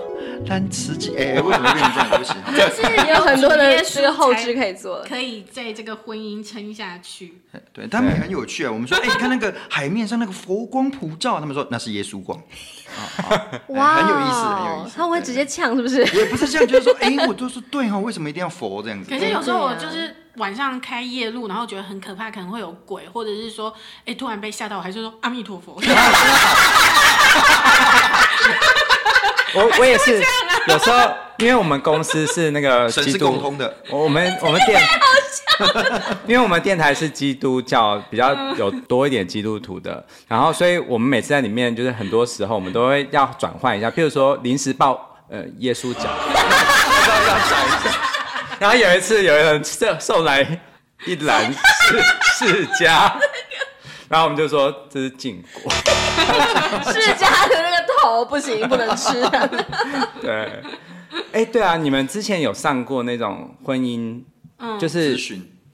[0.47, 2.09] 单词机哎，为什么变成这样？
[2.09, 7.41] 对不起， 就是有很多的这个后肢可以做，可以在这个婚姻撑下去。
[7.71, 8.71] 对，他们也很有趣啊。
[8.71, 12.41] 我们说，哎，你看那个海面上那个佛光普照，他们说那是耶稣光。
[13.67, 14.95] 哇，很有意思，很有意思。
[14.95, 16.03] 他们会直接呛，是不是？
[16.17, 19.09] 也不是这样，就是说，哎，我就是对哈，为什么一定要佛这样子？
[19.09, 23.73] 可是有时候我就是晚上开夜路，然后觉得很可怕，可能会有鬼，或者是说，
[24.05, 25.79] 哎，突然被吓到，我还是说阿弥陀佛。
[29.55, 30.19] 我我也是，
[30.67, 34.81] 有时候因为我们公司是那个神是沟通的，我们我们电，
[36.27, 47.89] 因为我们电台是基督教比较有多一点基督徒的，然后所以我们每次在里面就是很多时候我们都会要转换一下，譬如说临时抱呃耶稣脚，要转一下，
[48.59, 50.59] 然后有一次有人送送来
[51.05, 52.01] 一篮释
[52.37, 53.11] 释迦。
[54.09, 59.09] 然后我们就说这是禁果，释迦的那个头不行，不能吃。
[60.21, 60.61] 对，
[61.31, 64.21] 哎，对啊，你们之前有上过那种婚姻，
[64.63, 65.19] 嗯，就是。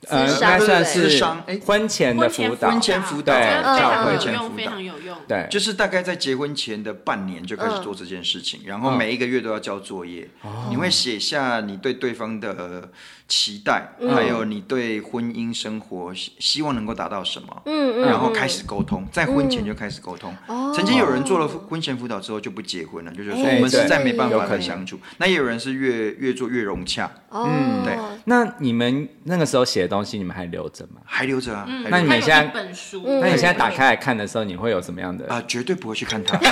[0.07, 1.21] 呃，应该算是
[1.65, 5.08] 婚前的辅导，婚前辅导，教会前辅导，非常有用。
[5.29, 10.27] 对，就是大概在结婚前的半年就开始做这件事情，然后每一个月都要交作业，
[10.71, 12.89] 你会写下你对对方的
[13.27, 20.35] 期待，还有你对婚姻生活希望能够达到什么，嗯嗯，然后开始沟通，在婚前就开始沟通。
[20.73, 24.99] 曾经有人做了婚前辅导之后就不结婚了，就是说我们实在没办法再相处。
[25.17, 27.11] 那也有人是越越做越融洽。
[27.31, 27.95] 嗯，对。
[28.25, 31.01] 那你们那个时候写的东西，你们还留着吗？
[31.05, 31.67] 还留着啊。
[31.89, 32.51] 那你们现在，
[33.21, 35.18] 那你现在打开来看的时候，你会有什么样的？
[35.27, 36.37] 啊，绝对不会去看他。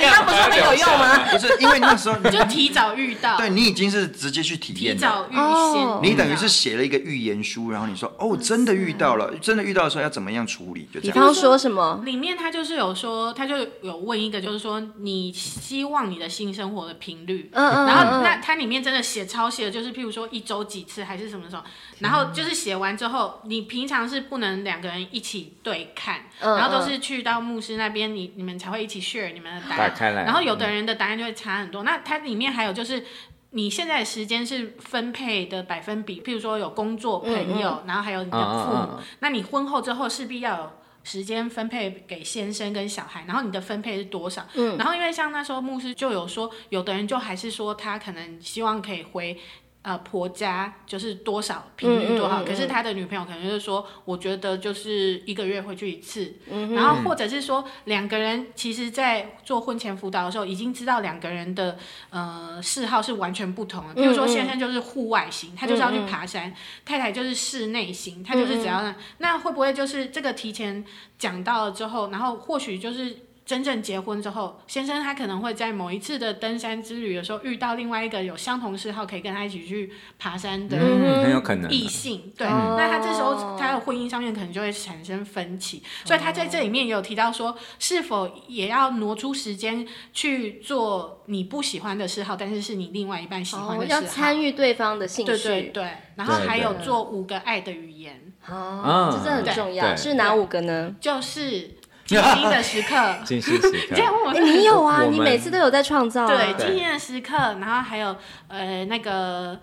[0.00, 1.18] 那不是很有用吗？
[1.30, 10.88] 不是，因为那时候你 就提早遇到，对你已经是直接去体验，提早预先，你等于是写了一个预言书，然后你说哦，真的遇到了，真的遇到的时候要怎么样处理？
[10.92, 11.14] 就这样。
[11.14, 12.00] 比方说什么？
[12.04, 21.62] 里面他就是有说，他就有问一个，就是说你希望你的性生活的频率，嗯嗯，然后那他里面真的写抄写的，就是譬如说一周几次还是什么时候，
[22.00, 30.14] 然后就是写完之后，你平常是不能两个人一起对看，然后都是去到牧师那边，你你们才会一起 share 你们的答案。
[30.24, 31.82] 然后有的人的答案就会差很多。
[31.82, 33.04] 那它里面还有就是，
[33.50, 39.00] 你现在时间是分配的百分比，譬如说有工作、朋友，然后还有你的父母。
[39.20, 40.70] 那你婚后之后势必要有
[41.02, 44.46] 时间分配给先生跟小孩，然后你的分配是多少？
[44.76, 49.38] 然后因为像那时候牧师就有说，有的人就还是说他可能希望可以回。
[49.88, 61.78] 呃，婆家就是多少频率多少，嗯嗯嗯嗯，可是他的女朋友可能就是说，我觉得就是一个月回去一次，嗯、然后或者是说两个人其实，在做婚前辅导的时候，已经知道两个人的
[62.10, 63.94] 呃嗜好是完全不同的。
[63.94, 70.84] 比如说先生就是户外型，他就是要去爬山；嗯嗯，太太就是室内型，他就是只要那，那会不会就是这个提前
[71.18, 73.20] 讲到了之后，然后或许就是。
[73.48, 82.30] 真正结婚之后，先生他可能会在某一次的登山之旅的时候遇到另外一个有相同嗜好可以跟他一起去爬山的，嗯，很有可能异性。
[82.36, 95.32] 对，嗯、那他这时候他的婚姻上面可能就会产生分歧，嗯、所以他在这里面也有提到说，是否也要挪出时间去做你不喜欢的嗜好，但是是你另外一半喜欢的嗜好，要参与对方的兴趣。
[95.32, 100.94] 对对对，然后还有做五个爱的语言，哦，这真的很重要，是哪五个呢？
[101.00, 101.77] 就是。
[102.08, 103.70] 精心的时刻， 精心时刻。
[103.70, 105.04] 你这样问我，你有啊？
[105.04, 106.26] 你每次都有在创造。
[106.26, 108.16] 对，精心的时刻，然后还有
[108.48, 109.60] 呃那个，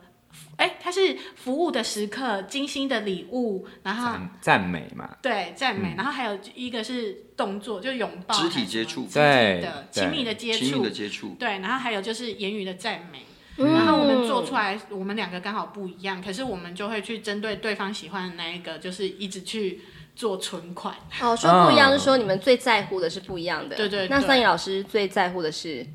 [0.58, 5.10] 哎，它是服务的时刻，精心的礼物，然后赞美嘛。
[5.23, 11.36] 对，赞美，然后还有一个是动作，就拥抱、肢体接触，对的亲密的接触，亲密的接触。
[11.39, 13.25] 对，然后还有就是言语的赞美。
[13.58, 19.81] 然后我们做出来，我们两个刚好不一样，可是我们就会去针对对方喜欢的那一个，就是一直去。
[20.15, 23.75] 做存款哦，说不一样是说你们最在乎的是不一样的。
[23.75, 25.86] 对对，那桑尼老师最在乎的是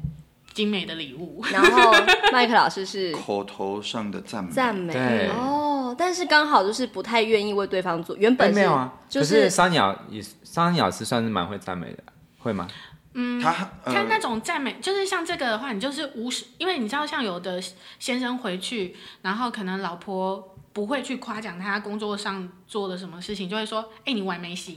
[0.52, 1.92] 精美的礼物，然后
[2.30, 4.52] 麦克老师是 口头上的赞美。
[4.52, 8.14] 赞美哦，但是刚好就是不太愿意为对方做。
[8.16, 12.02] 原本没有啊，就是桑尼老也桑尼老师算是蛮会赞美的，
[12.40, 12.68] 会吗？
[13.14, 13.52] 嗯，他
[13.84, 17.60] 他那种赞美就是像这个的话，你就是无视，因为你知道像有的
[17.98, 20.56] 先生回去，然后可能老婆。
[20.72, 24.76] 不会去夸奖他工作上做的什么事情，就会说：“哎、欸，你碗没洗。”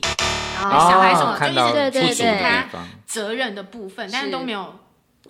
[0.61, 2.65] 然后小孩什么，就一直提醒他
[3.05, 4.79] 责任的部分，但是都没有。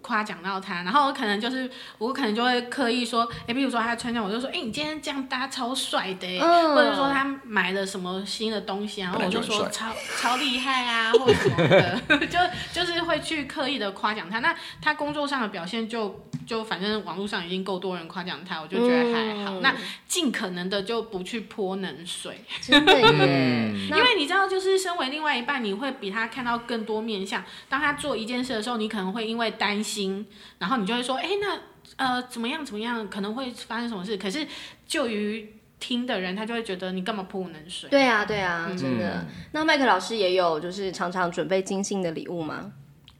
[0.02, 12.38] 夸奖到他，然后我可能就是我可能就会刻意说，哎，比如说他穿这样，我就说，哎，你今天这样搭超帅的，嗯、或者说他买了什么新的东西，然后我就说超超厉害啊， 或者什么的，就
[12.73, 14.39] 就是会去刻意的夸奖他。
[14.39, 16.10] 那他工作上的表现就
[16.45, 19.60] 就反正网络上已经够多人夸奖他，我就觉得还好。
[19.60, 19.75] 嗯、那
[20.08, 27.43] 尽可能的就不去泼冷水，真的耶，嗯、因为你知道，就是身为另外一半，你会比他看到更多面相。
[27.69, 30.25] 当他做一件事的时候，你可能会因为担心。
[30.60, 31.60] 然后你就会说，哎，那
[31.97, 32.65] 呃，怎么样？
[32.65, 33.08] 怎么样？
[33.10, 34.17] 可能会发生什么事？
[34.17, 34.47] 可是
[34.88, 37.89] 就于听的人，他就会觉得你干嘛泼我冷水？
[37.89, 39.25] 对啊，对啊，嗯、真的。
[39.51, 42.71] 那麦克老师也有，就是常常准备精心的礼物吗？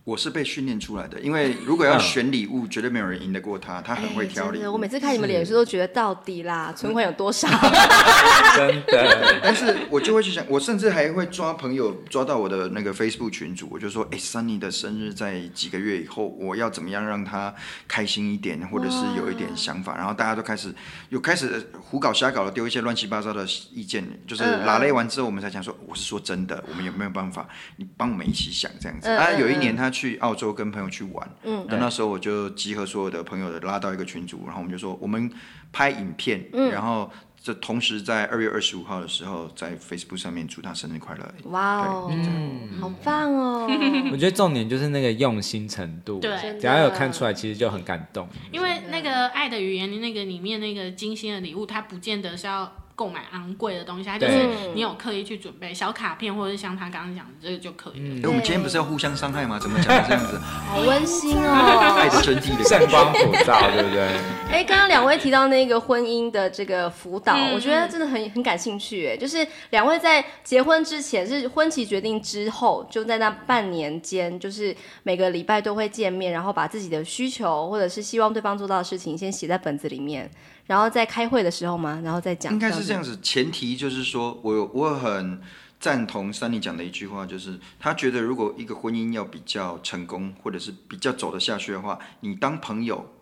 [0.06, 4.74] 我是被训练出来的，因为如果要选礼物，绝对没有人赢得过他，他很会挑礼物。
[4.74, 7.48] 我每次看你们脸书都觉得到底啦，存款有多少？
[8.58, 9.40] 真的。
[9.42, 17.56] 但是我就会去想，我甚至还会抓朋友抓到我的那个 Facebook 群组，我就说，哎，Sunny 的生日在几个月以后，我要怎么样让他
[17.88, 20.76] 开心一点，或者是有一点想法，然后大家都开始
[21.08, 27.48] 又开始胡搞瞎搞的丢一些乱七八糟的意见，就是拉累完之后，我们才想说，我是说真的，我们有没有办法？
[27.78, 29.08] 你帮我们一起想这样子。
[29.08, 29.93] 啊，有一年他。
[29.94, 35.32] 去澳洲跟朋友去玩，嗯，那那时候我就集合所有的朋友的拉到一个群组，然后我们就说我们
[35.72, 37.10] 拍影片，嗯，然后。
[37.46, 41.30] 这同时在二月二十五号的时候，在 Facebook 上面祝他生日快乐。
[41.50, 43.68] 哇哦，嗯，好棒哦！
[44.14, 48.30] 我觉得重点就是那个用心程度，对，只要有看出来，其实就很感动。
[48.50, 52.72] 因为那个爱的语言，那个里面那个精心的礼物，它不见得是要。
[52.96, 58.28] 购买昂贵的东西，它就是你有刻意去准备小卡片，或者是像他刚刚讲的这个就可以了。
[58.28, 59.58] 哎，我们今天不是要互相伤害吗？
[59.60, 60.38] 怎么讲这样子？
[60.68, 64.08] 好温馨哦，爱的真谛的圣光普照，对不对？
[64.52, 69.08] 哎，刚刚两位提到那个婚姻的这个辅导，我觉得真的很很感兴趣。
[69.08, 80.30] 哎，就是两位在结婚之前，是婚期决定之后，就在那半年间，就是每个礼拜都会见面，然后把自己的需求或者是希望对方做到的事情，先写在本子里面。
[80.66, 82.54] 然后在开会的时候嘛，然后再讲。
[82.54, 85.42] 应该是这样子，前提就是说，我我很
[85.80, 93.13] 赞同 Sunny 讲的一句话，就是他觉得如果一个婚姻要比较成功，或者是比较走得下去的话，你当朋友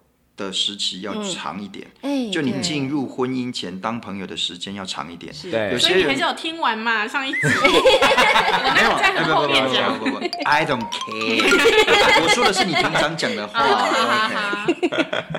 [0.42, 1.88] 的时期要长一点，
[2.32, 5.34] 就你进入婚姻前当朋友的时间要长一点。
[5.44, 7.08] 对，所以你还是有听完嘛？
[7.08, 9.98] 上一集没有 在后面讲。
[9.98, 12.22] 不不不不，I don't care。
[12.24, 13.62] 我说的是你平常讲的话。
[13.62, 14.80] OK，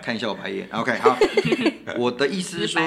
[0.03, 0.69] 看一下我白眼。
[0.73, 1.17] OK，好。
[1.97, 2.83] 我的意思是说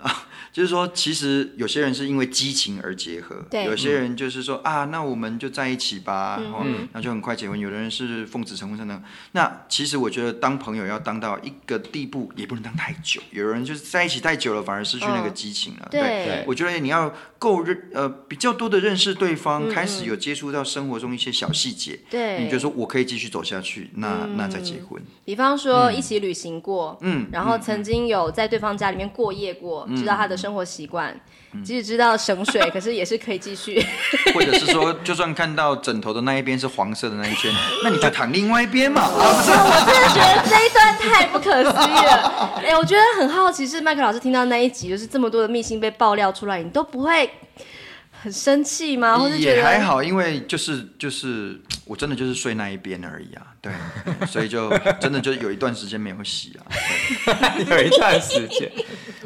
[0.00, 0.26] 啊。
[0.52, 7.58] 就是说，其实有些人是因为激情而结合，对有些人就是说、嗯、啊，那我们就在一起吧，嗯、然后那就很快结婚。
[7.58, 13.20] 有的人是奉子成婚，等那其实我觉得当朋友要当到一个地步，也不能当太久。
[13.30, 15.82] 有人就是在一起太久了，反而失去那个激情了。
[15.84, 25.00] 哦、对，对我觉得你要够认呃比较多的认识对方，嗯、开始有接触到生活中一些小细节，对，你觉得说我可以继续走下去，那、嗯、那再结婚。
[25.24, 30.39] 比方说一起旅行过，嗯，然后曾经有在对方家里面过夜过，嗯、知道他的。
[30.40, 31.14] 生活习惯，
[31.62, 33.84] 即使知道省水，可是也是可以继续。
[34.32, 37.52] 或者是说，就算看到枕头的那一边是黄色的那一圈，
[37.84, 39.02] 那你就躺另外一边嘛。
[39.02, 42.54] 啊，不是，我真的觉得这一段太不可思议了。
[42.64, 47.30] 哎，我觉得很好奇，是麦克老师听到那一集，就是这么多的秘辛被爆料出来，你都不会。
[48.22, 49.18] 很生气吗？
[49.18, 53.72] 或者也还好，因为就是就是我真的就是睡那一边而已啊，对，
[54.28, 54.68] 所以就
[55.00, 56.68] 真的就有一段时间没有洗啊，
[57.70, 58.70] 有一段时间。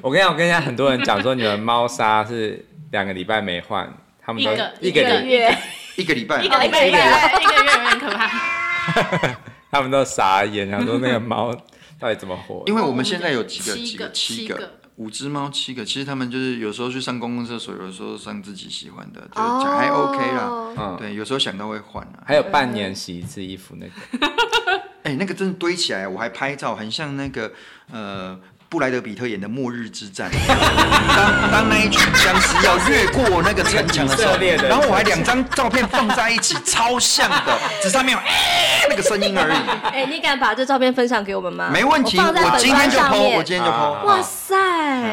[0.00, 3.92] 我跟你讲，我跟人家很多人讲说，你们猫砂是两个礼拜没换，
[4.24, 5.58] 他们都一个一个月
[5.96, 9.36] 一个礼拜一个礼拜一个月有点可怕，
[9.72, 11.52] 他们都傻眼，想说那个猫
[11.98, 12.62] 到底怎么活？
[12.66, 14.78] 因为我们现在有几个几个七个。
[14.96, 20.50] 五只猫，七个，其实他们就是有时候去上公共厕所，有时候上自己喜欢的，就还 OK 啦。
[20.76, 22.22] 嗯，对，有时候想到会换啊。
[22.26, 24.26] 还有半年洗一次衣服那个，
[25.02, 27.52] 哎、欸，那个真的堆起来，我还拍照，很像那个
[27.90, 28.38] 呃。
[28.66, 39.54] 布莱德比特演的《末日之战》， 当当那一群僵尸要越过那个城墙的时候，然后我还两张照片放在一起，超像的，只上面有哎那个声音而已。
[39.92, 41.70] 哎、欸，你敢把这照片分享给我们吗？
[41.72, 44.04] 没问题，我，我今天就 po，我今天就 po。
[44.06, 44.56] 哇塞，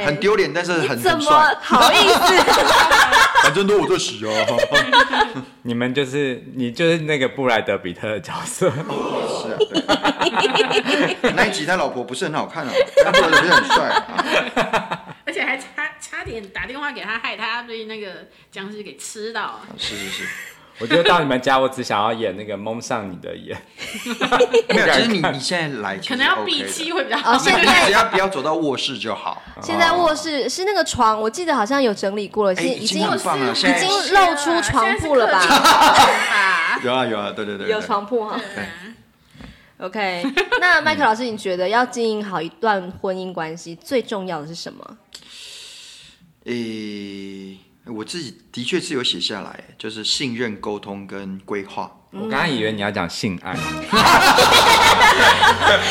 [0.05, 2.43] 很丢脸，但是很怎么好意思？
[3.43, 4.31] 反正都我在洗哦。
[5.63, 8.69] 你们就是你就是那个布莱德比特的角色。
[8.71, 9.51] 是
[9.87, 9.97] 啊，
[11.35, 12.71] 那一集他老婆不是很好看啊，
[13.03, 15.65] 他布莱德彼特很帅，啊，而且还差
[15.99, 19.59] 差点打电话给他，害他被那个僵尸给吃到。
[19.77, 20.23] 是是是。
[20.79, 23.55] 我觉得到你们家，我只想要演那个蒙上你的眼。
[24.69, 27.37] 没有， 其实你你现在来，可能要闭气会比较好。
[27.37, 29.41] 现在 只要不要走到卧室就好。
[29.61, 36.79] 现在卧室是那个床，我记得好像有整理过了，已经很棒了，已经露出床铺了吧？
[36.83, 38.39] 有啊有啊，对对对，有床铺哈。
[39.77, 40.23] OK，
[40.59, 44.97] 那麦克老师，你觉得要经营好一段婚姻关系，最重要的是什么？
[46.45, 47.57] 诶。
[47.91, 51.91] 我自己的确是有写下来，就是信任、沟通跟规划。
[52.11, 53.53] 我刚刚以为你要讲性爱，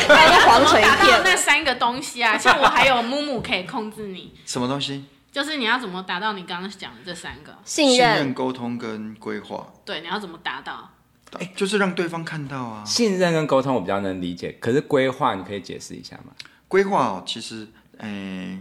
[0.07, 4.33] 还有黄垂片那三个东西啊，像我还有木木可以控制你。
[4.45, 5.05] 什么东西？
[5.31, 7.57] 就是你要怎么达到你刚刚讲的这三个？
[7.63, 9.65] 信任、沟通跟规划。
[9.83, 10.91] 对，你要怎么达到？
[11.39, 12.83] 哎，就是让对方看到啊。
[12.85, 16.33] 信任跟沟通我比较能理解，可是规划你可以解释一下吗？
[16.67, 18.59] 规划哦，其实，哎。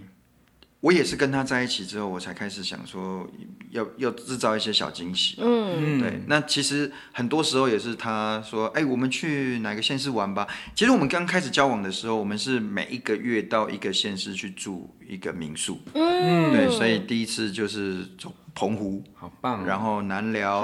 [0.81, 3.29] 我也是跟他在一起之后，我才开始想说
[3.71, 5.37] 要要制造一些小惊喜。
[5.39, 6.23] 嗯，对。
[6.27, 15.79] 那其实很多时候也是他说：“哎，我们去哪个县市玩吧？”其实我们刚开始交往的时候，我们是每一个月到一个县市去住一个民宿。
[15.95, 16.71] 嗯，对。
[16.71, 18.35] 所以第一次就是走。
[18.55, 20.61] 澎湖好棒，然后南寮，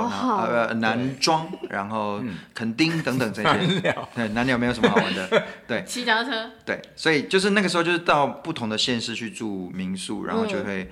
[0.48, 2.22] 呃南庄，然后
[2.54, 3.48] 垦丁等等这些。
[3.48, 5.84] 南寮， 对，南寮没有什么好玩的， 对。
[5.84, 6.50] 骑脚踏车。
[6.64, 10.90] 对，所以就是那个时候，就是到不同的县市去住民宿，然后就会，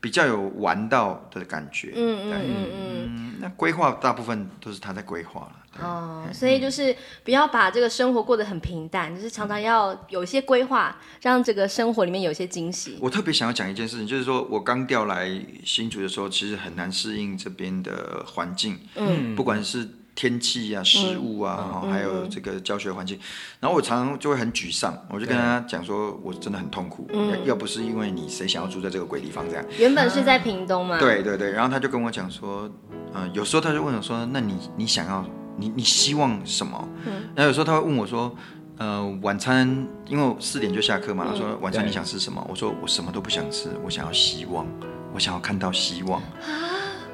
[0.00, 1.92] 比较有玩到的感觉。
[1.94, 5.52] 嗯嗯嗯嗯，那规划大部分都是他在规划了。
[5.78, 12.96] 哦，所以就是不要把这个生活过得很平淡，就是常常要有一些规划，让这个生活里面有一些惊喜。
[12.98, 15.30] 我特别想要讲一件事情，就是说我刚调来
[15.64, 19.86] 新竹的时候，其实很难适应这边的环境，嗯，不管是
[20.16, 23.16] 天气啊、食物啊，嗯、还有这个教学环境，
[23.60, 29.64] 然后我常常就会很沮丧，我就跟他讲说，我真的很痛苦，嗯、要不是因为你，谁想要住在这个鬼地方这样？
[29.78, 32.68] 原本是在屏东嘛，对对对，然后他就跟我讲说，
[33.14, 35.24] 嗯、呃，有时候他就问我说，那你你想要？
[35.58, 36.86] 你你希望什么？
[37.06, 38.30] 嗯，然后有时候他会问我说，
[38.76, 39.66] 呃，晚餐，
[40.06, 42.46] 因为我四点就下课嘛，他说晚餐你想吃什么？
[42.46, 44.66] 我说我什么都不想吃，我想要希望，
[45.14, 46.20] 我想要看到希望。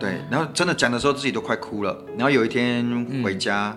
[0.02, 1.96] 对，然后真的讲的时候自己都快哭了。
[2.16, 3.76] 然后有一天回家，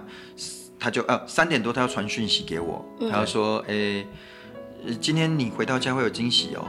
[0.80, 4.04] 他就呃三点多他要传讯息给我，他就说，哎，
[5.00, 6.66] 今天你回到家会有惊喜哦，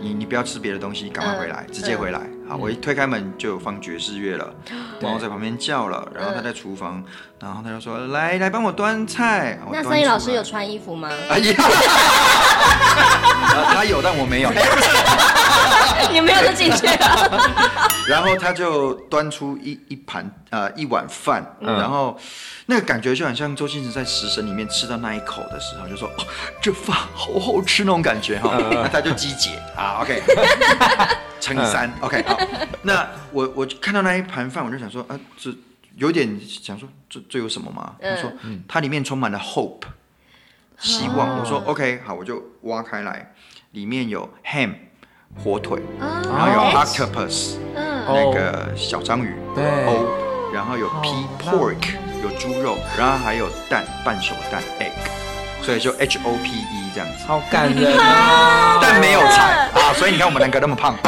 [0.00, 2.20] 你你不要吃别的东西，赶快回来，直接回来。
[2.48, 4.54] 好，我一推开门就有放爵士乐了，
[5.00, 7.04] 然后在旁边叫了，然后他在厨房，
[7.40, 11.10] 然后他就说：“来来，帮我端菜。”那三一老师有穿衣服吗？
[11.28, 11.54] 哎呀，
[13.74, 14.50] 他有，但我没有。
[16.14, 17.40] 你没有就进去了。
[18.08, 22.18] 然后他就端出一一盘呃一碗饭，然后
[22.66, 26.26] 那个感觉就很像周星驰在《食神》里面吃到那一口的时候，就说：“哦，
[26.62, 30.22] 这饭好好吃那种感觉哈。”那他就机解啊，OK。
[31.40, 32.36] 乘以三，OK，好。
[32.82, 35.54] 那我我看到那一盘饭，我就想说，啊，这
[35.94, 37.94] 有点想说，这这有什么吗？
[38.00, 38.32] 他说，
[38.66, 39.82] 它里面充满了 hope，
[40.80, 41.38] 希望。
[41.38, 43.32] 我说 OK，好，我就挖开来，
[43.70, 44.74] 里面有 ham
[45.36, 49.64] 火腿，然后有 octopus，那个小章鱼，对，
[50.52, 54.92] 然后有 p pork 有猪肉，然后还有蛋半熟蛋 egg，
[55.62, 56.64] 所以就 H O P E。
[56.94, 57.26] 这样子。
[57.26, 59.70] 好感人啊， 但没有菜。
[59.74, 60.96] 啊，所以你看我们两个那么胖。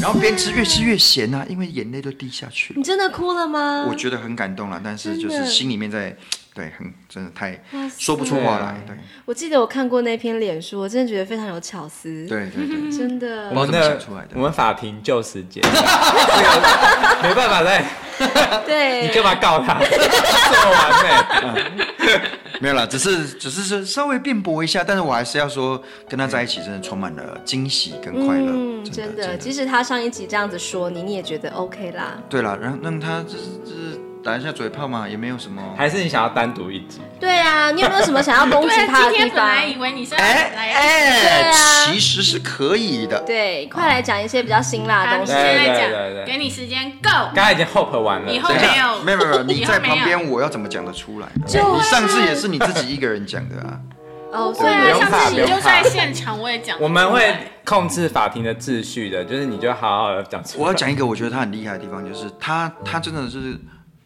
[0.00, 2.78] 然后边吃越吃越咸啊，因为眼泪都滴下去了。
[2.78, 3.84] 你真的哭了吗？
[3.86, 6.16] 我觉得很感动了，但是就是心里面在
[6.52, 7.58] 对，很真的太
[7.96, 8.76] 说不出话来。
[8.86, 12.26] 对，我记得我看过那篇脸书，我真的觉得非常有巧思。
[12.26, 13.48] 对对对， 真的。
[13.50, 13.98] 我们的
[14.34, 15.62] 我们法庭救时间，
[17.22, 17.84] 没办法再。
[18.66, 19.78] 对，你干嘛告他？
[19.80, 22.20] 这么完美。
[22.60, 28.52] 没有啦，只是只是说稍微辩驳一下，但是我还是要说，跟他在一起真的充满了惊喜跟快乐。
[28.52, 32.18] 嗯，真的，即使他上一集这样子说你，你也觉得 OK 啦。
[32.28, 34.09] 对啦，然后让他就是就是。
[34.22, 35.62] 打一下嘴炮嘛，也没有什么。
[35.76, 37.00] 还是你想要单独一集？
[37.18, 39.18] 对啊，你有没有什么想要攻击 他的地方？
[39.18, 41.52] 今天本来以为你是要来，哎，
[41.86, 43.18] 其实是可以的。
[43.22, 45.32] 对，快来讲一些比较辛辣的东西。
[45.32, 47.30] 现在讲，给你时间，Go。
[47.34, 51.26] 刚才已经 hope 完了，以后没有，没有没有， 你在旁边，我要怎么讲得出来？
[51.46, 51.52] 你
[51.82, 53.80] 上次也是你自己一个人讲的啊。
[54.32, 56.78] 哦，对啊，上次你就在现场，我也讲。
[56.78, 60.42] 我们会控制法庭的秩序的，就是你就好好的讲。
[60.58, 63.58] 我要讲一个我觉得他很厉害的地方，就是他他真的是。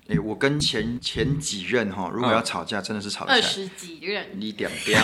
[0.09, 3.33] 哎，我跟前前几任哈，如果要吵架，真的是吵架。
[3.33, 4.27] 二十几任。
[4.35, 5.03] 你点点。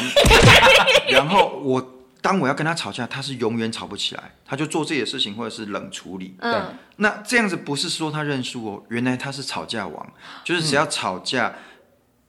[1.11, 6.35] 然后我当我要跟他吵架，他是永远吵不起来，他就做这些事情或者是冷处理。
[6.41, 6.75] 嗯。
[6.97, 10.13] 那这样子不是说他认输哦，原来他是吵架王，
[10.45, 11.55] 就是只要吵架，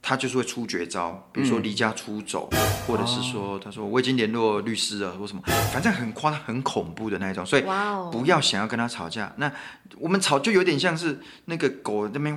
[0.02, 2.50] 他就是会出绝招，比如说离家出走，
[2.86, 5.42] 或者是说他说我已经联络律师了，或什么，
[5.72, 7.46] 反正很夸张、很恐怖的那一种。
[7.46, 7.62] 所以
[8.10, 9.32] 不要想要跟他吵架。
[9.36, 9.50] 那
[9.98, 12.36] 我们吵就有点像是那个狗那边。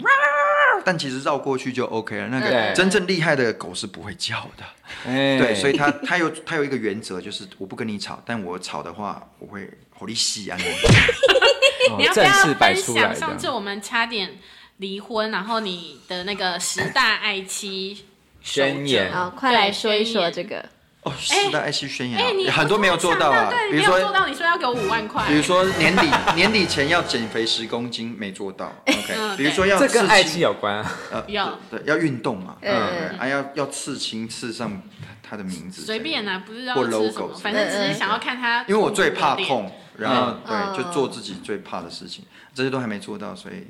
[0.83, 2.27] 但其实绕过去就 OK 了。
[2.27, 4.63] 那个真正厉害的狗是不会叫的，
[5.03, 10.57] 对，对，所以他他有他有一个原则，就是我不跟你吵，但我吵的话，我会火力吸啊。
[11.97, 14.37] 你要不要分享上次我们差点
[14.77, 18.05] 离婚，然后你的那个十大爱妻
[18.41, 19.11] 宣言？
[19.13, 20.63] 好，快来说一说这个。
[21.03, 23.53] 哦，十大爱妻宣言，哎，很多没有做到啊。
[23.69, 25.23] 比如说做到，你说要给我五万块。
[25.27, 28.73] 比如说年底 年底前要减肥十公斤，没做到。
[28.87, 30.83] OK，比如说要这跟爱妻有关。
[31.11, 34.81] 呃，要对要运动嘛，嗯，还要要刺青刺上
[35.21, 35.83] 他的名字。
[35.83, 38.65] 随便啊，不是要 logo，反正只是想要看他。
[38.67, 43.67] 因为我最怕痛，然后对，就做自己最怕的事情，这些都还没做到，所以。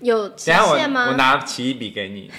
[0.00, 1.06] 有期限吗？
[1.10, 2.30] 我拿起一笔给你，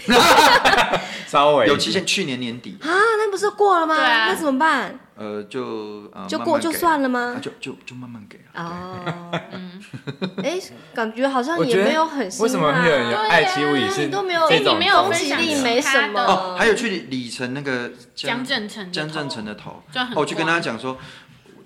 [1.28, 2.05] 稍微有期限。
[2.05, 3.95] 去年年底啊，那不是过了吗？
[3.97, 4.99] 那怎么办？
[5.16, 7.36] 呃，就就过就算了吗？
[7.41, 9.82] 就就就慢慢给哦，嗯，
[10.43, 10.57] 哎，
[10.93, 12.43] 感觉好像也没有很辛苦。
[12.43, 13.89] 为什么会有人有爱妻物语？
[13.89, 16.22] 是都没有，哎，你没有分析力，没什么。
[16.22, 19.84] 哦，还有去理成那个江正成江正成的头，
[20.16, 20.97] 我去跟他讲说。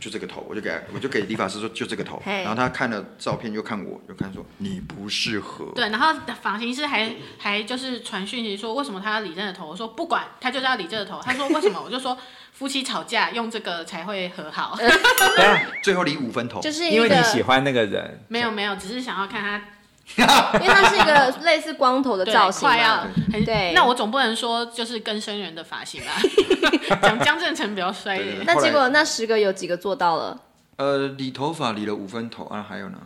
[0.03, 2.21] 就这个头，我就给，我就给理发师说，就这个头。
[2.25, 5.71] 然后他看了照片，又看我，又看说你不适合。
[5.73, 9.65] 对，然后发型师还还就是传讯息说，为什么他要理这个头？
[9.65, 11.21] 我说不管，他就是要理这个头。
[11.23, 11.79] 他说为什么？
[11.81, 12.17] 我就说
[12.51, 14.77] 夫妻吵架用这个才会和好。
[15.81, 18.25] 最后理五分头，就是因为你喜欢那个人。
[18.27, 19.61] 没有没有，只是想要看他。
[20.15, 23.71] 因为它是一个类似光头的造型，快要很对。
[23.73, 26.11] 那我总不能说就是更生人的发型吧？
[27.01, 28.43] 讲江正成比较帅一点。
[28.45, 30.39] 那结果那十个有几个做到了？
[30.75, 32.97] 呃，理头发理了五分头啊，还有呢？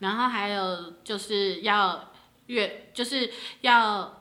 [0.00, 2.10] 然后还有就是要
[2.46, 3.30] 越就是
[3.60, 4.14] 要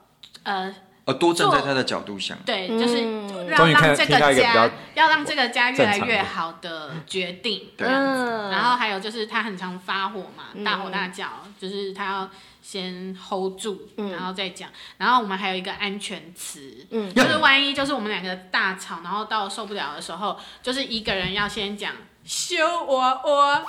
[0.43, 0.73] 呃。
[1.07, 3.01] 呃，多站在他的角度想，对，就是
[3.49, 4.31] 要让这个家
[4.93, 7.87] 要让这个家越来越好的决定，对。
[7.87, 12.29] 然后还有就是他很常发火嘛，大吼大叫，就是他要
[12.61, 14.69] 先 hold 住，然后再讲。
[14.97, 21.93] 然后我们还有一个安全词，嗯，就是万一就是我们两个大吵，然后到受不了的时候，就是一个人要先讲。
[22.27, 22.57] 修
[22.87, 23.63] 娃娃，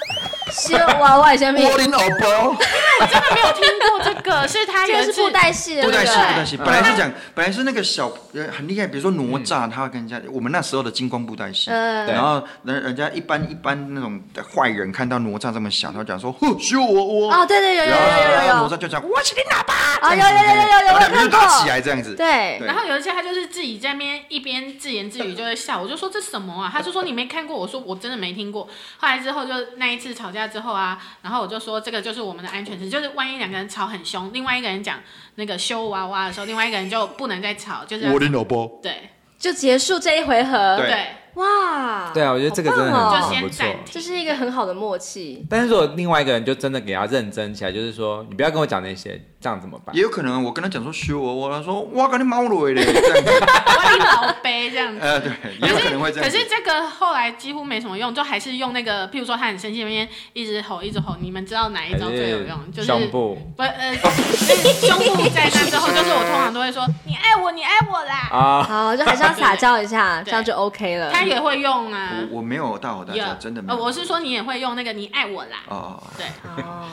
[0.50, 1.70] 修娃娃下面。
[1.70, 2.50] 我的老婆，
[3.00, 6.56] 我真的没有听过这个， 所以他也是布袋戏的，布袋戏，布袋戏。
[6.56, 8.10] 本来是讲，本来是那个小
[8.56, 14.20] 很厉害，比如说哪吒，他会跟人家，我们那时候的金光布袋戏，然后人人家一般一般那种
[14.52, 17.42] 坏人看到哪吒这么小，他会讲说，哼，修娃娃。
[17.42, 18.54] 哦，对对有有有有有。
[18.54, 19.74] 哪吒就讲，我是你老爸。
[20.00, 21.28] 啊有有有有有，我看过。
[21.28, 22.16] 打起来这样子。
[22.16, 22.58] 对。
[22.64, 26.68] 然后有一些他就是自己在那边一边自言自语就在笑，我就说这什么啊？
[26.72, 28.68] 他就说你没看过，我说我真的没听过。
[28.98, 34.98] 后来之后就那一次吵架之后啊，然后我就说这个就是我们的安全词，就是万一两个人吵很凶，另外一个人讲
[35.34, 45.46] 那个修娃娃的时候，另外一个人就不能再吵，就是我的老婆，对，就结束这一回合，对，哇，对啊，我觉得这个真的很很不错，这是一个很好的默契。
[45.48, 49.20] 但是如果另外一个人就真的给他认真起来，就是说你不要跟我讲那些。
[49.40, 49.94] 这样怎么办？
[49.94, 54.98] 也有可能，我跟他讲说修我，我他说哇，赶紧猫落嘞，这样子，我你老杯这样子。
[55.00, 55.30] 呃，对，
[55.62, 56.28] 也有可能会这样。
[56.28, 62.72] 可是这个后来几乎没什么用，就还是用那个，譬如说他很生气那边一直吼一直吼，你们知道哪一招最有用？
[62.72, 63.38] 就是胸部。
[63.56, 68.28] 不，呃，胸部在那之后，就是我通常都会说你爱我，你爱我啦。
[68.32, 71.12] 啊，好，就还是要撒娇一下， 这样就 OK 了。
[71.12, 72.10] 他也会用啊。
[72.32, 73.78] 我我没有大吼大叫，真的没有。
[73.78, 75.58] 我是说你也会用那个你爱我啦。
[75.68, 76.26] 哦，对，
[76.56, 76.88] 哦。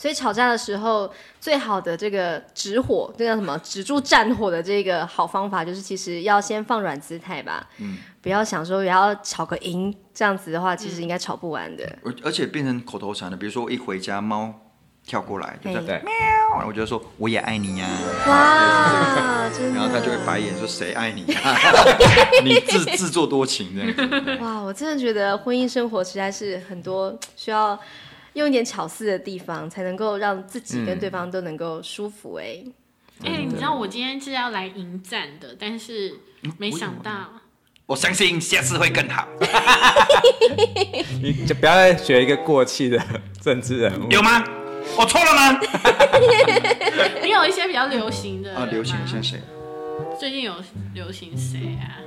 [0.00, 3.58] 所以吵架的时候，最好的这个止火，这叫什么？
[3.58, 7.68] 止住战火的这个好方法，就是其实要先放软姿态吧。
[7.76, 7.98] 嗯。
[8.22, 11.84] 不要想说也要吵个赢，这样子的话，其实应该吵不完的。
[12.02, 14.54] 而而且变成口头禅了，比如说我一回家，猫
[15.04, 17.86] 跳过来，就在喵，我就说我也爱你呀。
[18.26, 19.78] 哇，真的。
[19.78, 21.40] 然后他就会白眼说谁爱你呀？
[22.42, 24.40] 你自自作多情这样。
[24.40, 27.78] 哇，我真的觉得婚姻生活实在是很多需要。
[28.34, 32.64] 用一点巧思的地方，才能够让自己跟对方都能够舒服哎、欸。
[33.22, 36.14] 哎、嗯欸，你知道我今天是要来迎战的，但是
[36.58, 37.12] 没想到。
[37.86, 39.26] 我相信下次会更好。
[41.20, 43.02] 你就不要再学一个过气的
[43.40, 44.08] 政治人物。
[44.10, 44.44] 有吗？
[44.96, 45.60] 我错了吗？
[47.22, 49.40] 你有一些比较流行的啊，流行像谁？
[50.18, 50.54] 最近有
[50.94, 51.98] 流行谁啊？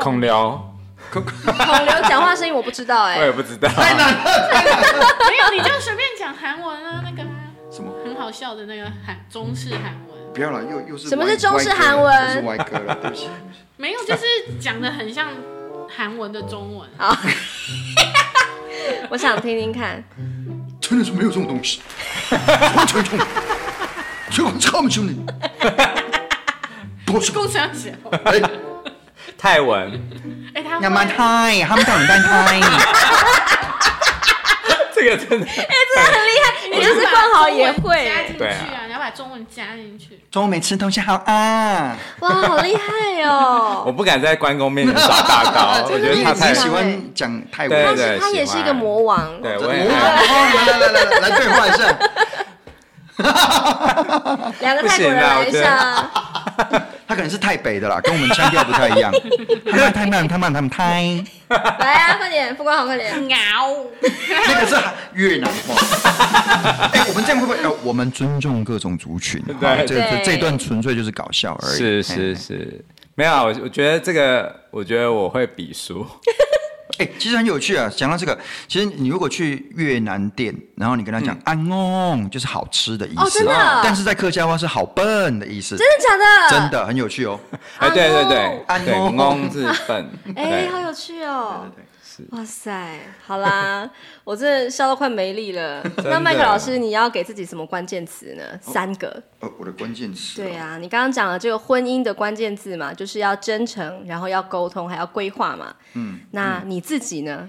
[0.00, 0.75] 孔刘。
[1.10, 1.24] 孔
[1.86, 3.68] 刘讲话声音我不知道哎，我也不知道。
[3.68, 4.24] 太难了，
[5.28, 7.22] 没有，你就随便讲韩文啊，那个
[7.70, 10.16] 什么很好笑的那个韩中式韩文。
[10.34, 12.32] 不要了，又又是什么是中式韩文？
[12.32, 13.28] 是歪歌了， 对不起。
[13.76, 14.24] 没有，就是
[14.60, 15.28] 讲的很像
[15.88, 16.88] 韩文的中文。
[16.98, 17.16] 好，
[19.08, 20.02] 我想听听看。
[20.80, 21.80] 真的是没有这种东西，
[22.30, 23.18] 完全错，
[24.30, 25.16] 这个差不兄弟。
[27.04, 28.50] 不是共产党。
[29.46, 29.92] 泰文，
[30.56, 32.58] 哎，他要蛮泰，他们叫你扮泰。
[34.92, 38.56] 这个真的，哎，真的很厉害，你就是冠豪也会，对啊，
[38.88, 40.20] 你要把中文加进去。
[40.32, 41.96] 中文没吃东西好啊！
[42.18, 43.84] 哇，好厉害哦！
[43.86, 49.94] 我不敢在关公面前耍大刀， 我觉得他太喜欢讲泰文，对他也是一个魔王，对，我也来
[50.76, 51.96] 来来来来对话一下。
[54.60, 56.10] 两个泰国人来一下。
[57.08, 59.12] 他可能是太北的啦，跟我们腔调不太一样。
[59.70, 61.02] 他慢，太慢，太慢，他们太。
[61.48, 63.16] 来啊，快点，不光好，快点。
[63.22, 63.36] 喵。
[64.00, 64.76] 那个是
[65.12, 65.76] 越南话。
[66.92, 67.58] 哎，我们这样会不会？
[67.62, 69.40] 呃，我们尊重各种族群。
[69.60, 71.78] 对，这这段纯粹就是搞笑而已。
[71.78, 76.04] 是是是，没有，我我觉得这个，我觉得我会比输。
[76.98, 77.90] 哎，其实很有趣啊！
[77.94, 83.20] 讲到这个，其实你如果去越南店，然后你跟他讲“安翁”，就是好吃的意思。
[83.20, 83.80] 哦，真的。
[83.84, 85.76] 但是在客家话是好笨的意思。
[85.76, 86.60] 真的假的？
[86.60, 87.38] 真的很有趣哦。
[87.78, 88.84] 哎，对对对，安
[89.16, 90.10] 翁是笨。
[90.36, 91.64] 哎，好有趣哦。
[91.64, 91.85] 对对对。
[92.30, 93.90] 哇塞，好啦，
[94.24, 95.82] 我真的笑到快没力了。
[96.04, 98.42] 那麦克老师，你要给自己什么关键词呢？
[98.60, 99.22] 三个。
[99.40, 100.42] 呃，我的关键词。
[100.42, 105.74] 对啊，你刚刚讲了这个婚姻的关键字嘛，就是要真诚，然后要沟通，还要规划嘛。
[105.94, 106.20] 嗯。
[106.30, 107.48] 那你自己呢？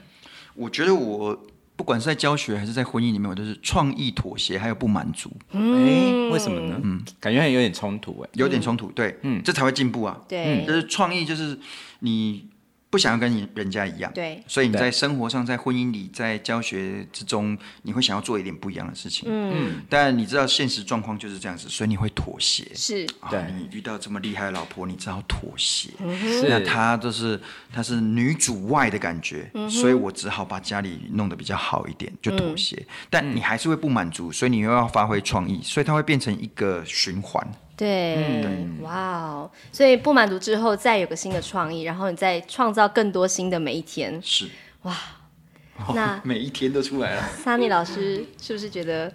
[0.56, 1.38] 我觉得我
[1.76, 5.32] 不管是在教学还是在婚姻里面，我都是创意、妥协，还有不满足。
[5.52, 6.30] 嗯。
[6.32, 6.80] 为什么呢？
[6.84, 8.30] 嗯，感觉有点冲突哎。
[8.34, 10.20] 有点冲突，对，嗯，这才会进步啊。
[10.28, 10.66] 对。
[10.66, 11.58] 就是创意，就是
[12.00, 12.50] 你。
[12.90, 25.90] 不想要跟你人家一样，对，所以你在生活上，在婚姻里，在教学之中，你会想要做一点不一样的事情，嗯，但你知道现实状况就是这样子，所以你会妥协，是，对，你遇到这么厉害的老婆，你只好妥协，
[26.48, 27.40] 那她就是
[27.74, 37.46] 她是女主外的感觉，所以我只好把家里弄得比较好一点，就妥协，但你还是会不满足，所以你又要发挥创意，所以它会变成一个循环。
[37.78, 39.52] 对，嗯、哇哦！
[39.72, 44.20] 所以不满足之后，再有个新的创意，然后你再创造更多新的每一天。
[44.24, 44.48] 是，
[44.82, 44.98] 哇，
[45.78, 47.30] 哦、那 每一天都出来了。
[47.46, 49.14] Sunny 老师是不是觉得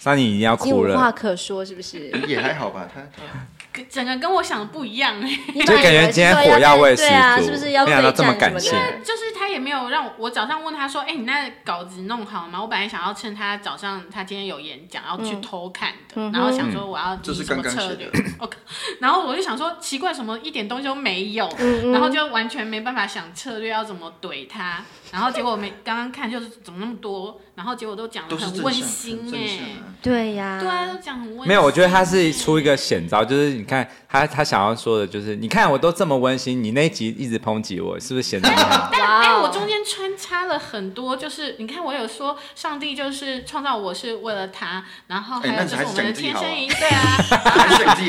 [0.00, 0.94] ？Sunny 已经要哭了。
[0.94, 2.08] 无话可说，是不是？
[2.28, 3.46] 也还好吧，他他。
[3.84, 8.70] 整个跟我想的不一样哎，就感觉今天火药味十足，对啊，是不是要对战这么感谢？
[9.04, 12.60] 就是他也没有让我，我早上问他说，哎，你那稿子弄好了吗？
[12.60, 18.08] 我本来想要趁他早上他今天有演讲，要去偷看的，然后想说我要提什么策略
[18.38, 18.56] ，OK，
[19.00, 21.48] 然后我就想说奇怪，什么一点东西都没有，
[21.92, 29.58] 然后就完全没办法想策略要怎么怼他，然后结果没刚刚看就是怎么那么多，然后结果都讲的很温馨哎，
[30.02, 31.48] 对呀，对啊，都讲很温馨。
[31.48, 33.56] 没有，我觉得他是出一个险招，就是。
[33.56, 38.48] 你看他，他想要说的就是，你看我都这么温馨，你那一集一直抨击我，是不是显得？
[38.92, 47.18] 但哎，我中间穿插了很多，就是你看我有说上帝就是创造我是为了他，然后还有就是我们的天生一对 啊，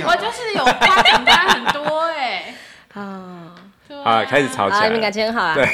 [0.08, 2.54] 我就是有夸奖他很多哎，
[2.94, 3.56] 啊，
[4.04, 5.68] 好，开始吵起来，你们感情很好啊，对。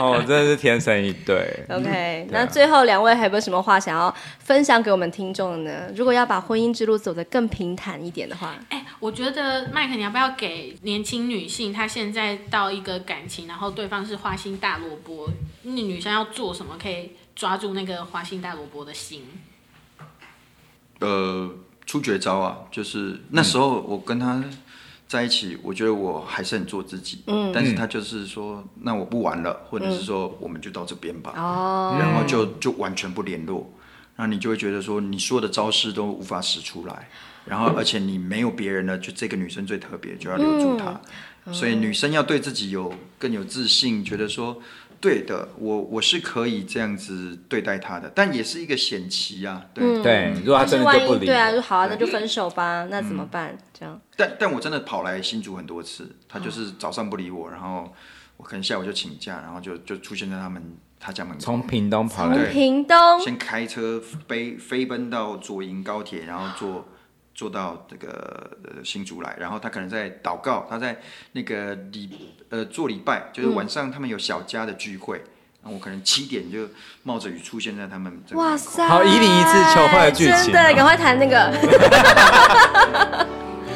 [0.00, 1.64] 哦， 真的是天生一对。
[1.68, 5.88] OK，那最后两位还有没有什么话想要分享给我们听众呢？
[5.94, 15.28] 如果要把婚姻之路走得更平坦一点的话，哎，我觉得麦克，你要不要给年轻女性，她现在到一个感情，然后对方是花心大萝卜，
[15.62, 19.24] 那女生要做什么可以抓住那个花心大萝卜的心？
[21.00, 21.50] 呃，
[21.86, 24.42] 出绝招啊，就是那时候我跟他。
[25.10, 33.68] 在一起，我觉得我还是很做自己，嗯，但是他就是说，那我不玩了，或者是说，我们就到这边吧，哦，然后就就完全不联络，
[34.14, 37.08] 然后你就会觉得说，你所有的招式都无法使出来，
[37.44, 41.00] 然后而且你没有别人了，就这个女生最特别，就要留住她，
[41.52, 44.62] 所以女生要对自己有更有自信，觉得说。
[45.00, 49.64] 对的，我我是可以这样子对待他的，但也是一个险棋啊。
[49.72, 53.56] 对、嗯、对，如果他真的就不理，对啊，就好啊，那就分手吧，那怎么办？
[53.72, 54.00] 这样。
[54.16, 57.90] 但但我真的跑来新竹很多次，他就是早上不理我，然后
[58.36, 60.62] 我可能下午就请假，然后就就出现在他们
[60.98, 61.40] 他家门口。
[61.40, 66.86] 从屏东跑来，从屏东先开车飞飞奔到左营高铁，然后坐。
[67.40, 71.00] 做到这个呃新竹来，然后他可能在祷告，他在
[71.32, 75.16] 那个礼呃做礼拜，就是晚上他们有小家的聚会，
[75.62, 76.68] 然后我可能七点就
[77.02, 78.36] 冒着雨出现在他们这。
[78.36, 78.86] 哇塞！
[78.86, 81.50] 好，一零一次求婚的剧情，真的，赶快谈那个。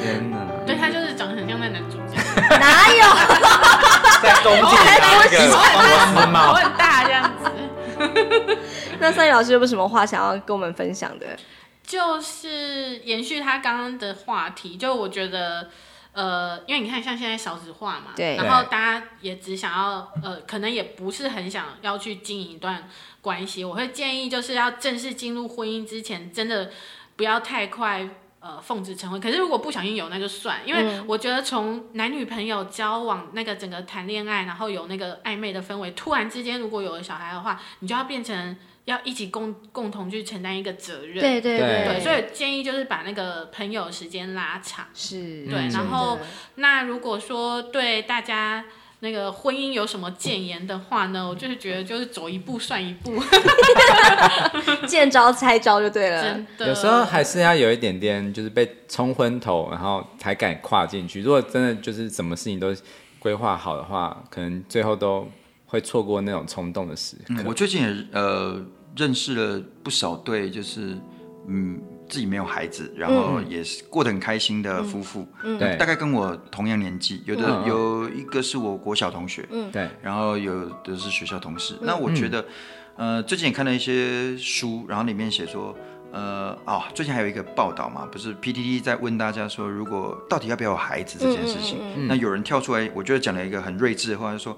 [0.03, 0.37] 天哪！
[0.67, 2.21] 对，他就是长得很像那男主角。
[2.61, 3.03] 哪有？
[4.23, 7.51] 在东京那个头毛很大这样子。
[9.01, 11.25] 那 Sunny 老师有没有什么话想要跟我们分享的？
[11.87, 15.71] 就是延续他刚刚的话题，就我觉得，
[16.13, 22.89] 呃，因为你看像现在少子化嘛，对，然后大家也只想要，呃，可能也不是很想要去经营一段
[23.21, 23.63] 关系。
[23.63, 26.71] 我会建议，就是要正式进入婚姻之前，真的
[27.17, 28.09] 不要太快，
[28.41, 29.21] 呃，奉子成婚。
[29.21, 38.57] 可是如果不小心有，那就算，因为我觉得从男女朋友交往那个整个谈恋爱，然后有那个暧昧的氛围，突然之间如果有了小孩的话，你就要变成。
[38.87, 45.69] 要一起共共同去承担一个责任，对对对，对，所以建议就是把那个朋友时间拉长，是对。
[45.73, 46.19] 然后，
[46.57, 48.63] 那如果说对大家
[49.01, 51.27] 那个婚姻有什么谏言的话呢？
[51.27, 53.19] 我就是觉得就是走一步算一步，
[54.87, 56.23] 见招拆招就对了。
[56.23, 61.23] 真的，有时候还是要有一点点，就是被冲昏头，然后才敢跨进去。
[61.23, 62.75] 如果真的就是什么事情都
[63.19, 65.27] 规划好的话，可能最后都。
[65.67, 67.25] 会错过那种冲动的时刻。
[67.29, 68.65] 嗯，我最近也呃
[68.97, 70.97] 认识了不少对，就是
[71.47, 75.27] 嗯自己没有孩子，然后也是过得很开心的夫妇。
[75.43, 81.75] 嗯，对，大概跟我同样年纪，有的有一个是我国小同学，嗯，对，然后有的是学校同事。
[81.83, 82.45] 那我觉得，
[82.97, 85.77] 呃，最近也看了一些书，然后里面写说。
[86.15, 94.57] 呃哦，最近还有一个报道嘛，不是 PTT 在问大家说，如果到底要不要有孩子这件事情，嗯嗯嗯、那有人跳出来，我觉得讲了一个很睿智的话，就说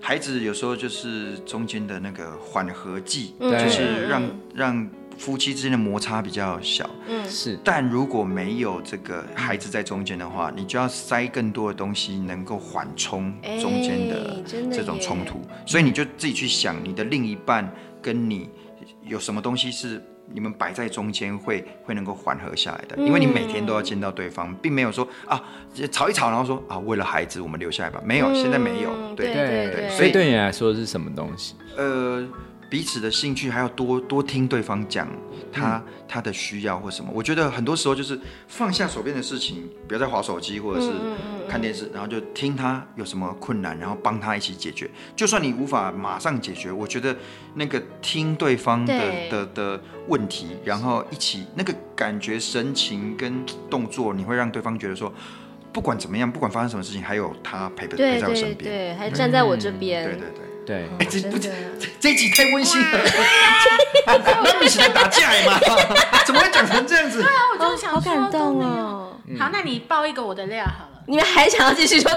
[0.00, 6.90] 孩子有时候就是中间的那个缓和剂，嗯、就是让让夫妻之间的摩擦比较小。
[7.06, 7.56] 嗯，是。
[7.62, 15.40] 但如果没有这个孩子在中间的话，你就要塞更多的东西，能够缓冲中间的这种冲突。
[15.64, 18.50] 所以你就自己去想，你的另一半跟你
[19.04, 20.02] 有什么东西是。
[20.32, 25.42] 你们摆在中间会会能够缓和下来的，因为你每天都要见到对方，并没有说啊
[25.90, 31.54] 吵一吵，然后说啊为了孩子我们留下来吧，没有，现在没有，对对对，所以对你来说是什么东西？
[31.76, 32.26] 呃。
[32.68, 35.08] 彼此的兴趣，还要多多听对方讲
[35.52, 37.10] 他、嗯、他的需要或什么。
[37.14, 40.90] 我觉得很多时候就是放下手边的事情，不要再划手机或者是
[41.48, 44.90] 看电视，然后就听他有什么困难，然后帮他一起解决。
[45.14, 47.16] 就算你无法马上解决，我觉得
[47.54, 55.12] 那个听对方的对的的问题，然后一起那个感觉、神情跟动作，你会让对方觉得说，
[55.72, 60.02] 不管怎么样，不管发生什么事情，还有他陪陪陪在我身边，对，还站在我这边。
[60.02, 60.45] 嗯、对对对。
[60.66, 61.48] 对，哎，这不这
[62.00, 62.98] 这一集太温馨了，
[64.42, 65.58] 那一起来打架嘛？
[66.26, 67.22] 怎么会讲成这样子？
[67.22, 69.12] 对啊，我就是想说，好感动哦。
[69.38, 71.02] 好，那你爆一个我的料好了。
[71.06, 72.10] 你们还想要继续说？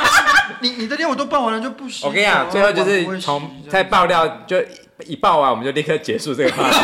[0.60, 2.06] 你你的料我都爆完了就不行。
[2.06, 4.62] 我跟你讲，最后就是从在爆料就。
[5.04, 6.78] 一爆完我们就立刻结束这个话题，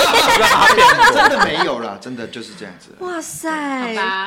[1.15, 2.91] 真的没有了，真的就是这样子。
[2.99, 3.49] 哇塞，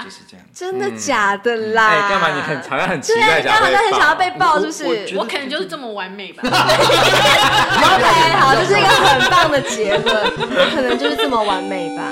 [0.03, 1.89] 就是这样，真的假的啦？
[1.89, 5.15] 哎，干嘛你很好像很期待，刚好像很想要被爆，是不是？
[5.15, 6.41] 我可能就是这么完美吧。
[6.49, 10.15] OK，好，这是一个很棒的结论。
[10.35, 12.03] 我可能就是这么完美吧。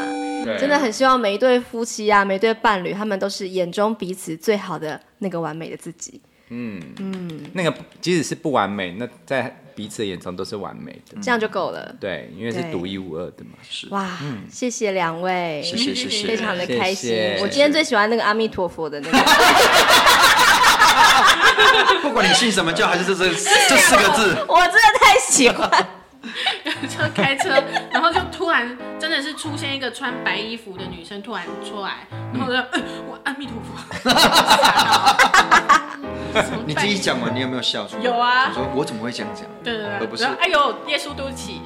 [0.59, 6.21] 真的很希望每一对夫妻啊，每一对伴侣，他们都是眼中彼此最好的那个完美的自己。
[6.49, 9.57] 嗯嗯，那个即使是不完美，那在。
[9.75, 11.95] 彼此的眼中都是完美的，这样就够了。
[11.99, 13.51] 对，因为是独一无二的嘛。
[13.69, 14.17] 是哇，
[14.49, 17.37] 谢谢两位，谢谢谢谢，非常的开心。
[17.41, 19.17] 我今天最喜欢那个阿弥陀佛的那个。
[22.01, 25.69] 不管你信什么教，还是这这这四个字，我真的太喜欢。
[26.87, 27.61] 就开车，
[27.91, 32.57] 然后就突然真的是出现一个穿白衣服的女生突然出来，然后就
[33.07, 33.75] 我阿弥陀佛。
[36.65, 38.03] 你自己讲完，你有没有笑出来？
[38.03, 38.49] 有啊。
[38.49, 39.45] 我说我怎么会这样讲？
[39.63, 41.61] 对对对，而不是哎呦，耶稣对不起。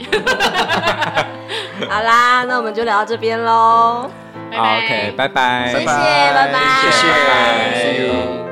[1.89, 4.09] 好啦，那我们就聊到这边喽。
[4.51, 5.67] OK，拜拜。
[5.71, 6.59] 谢谢，拜拜。
[6.81, 8.46] 谢谢。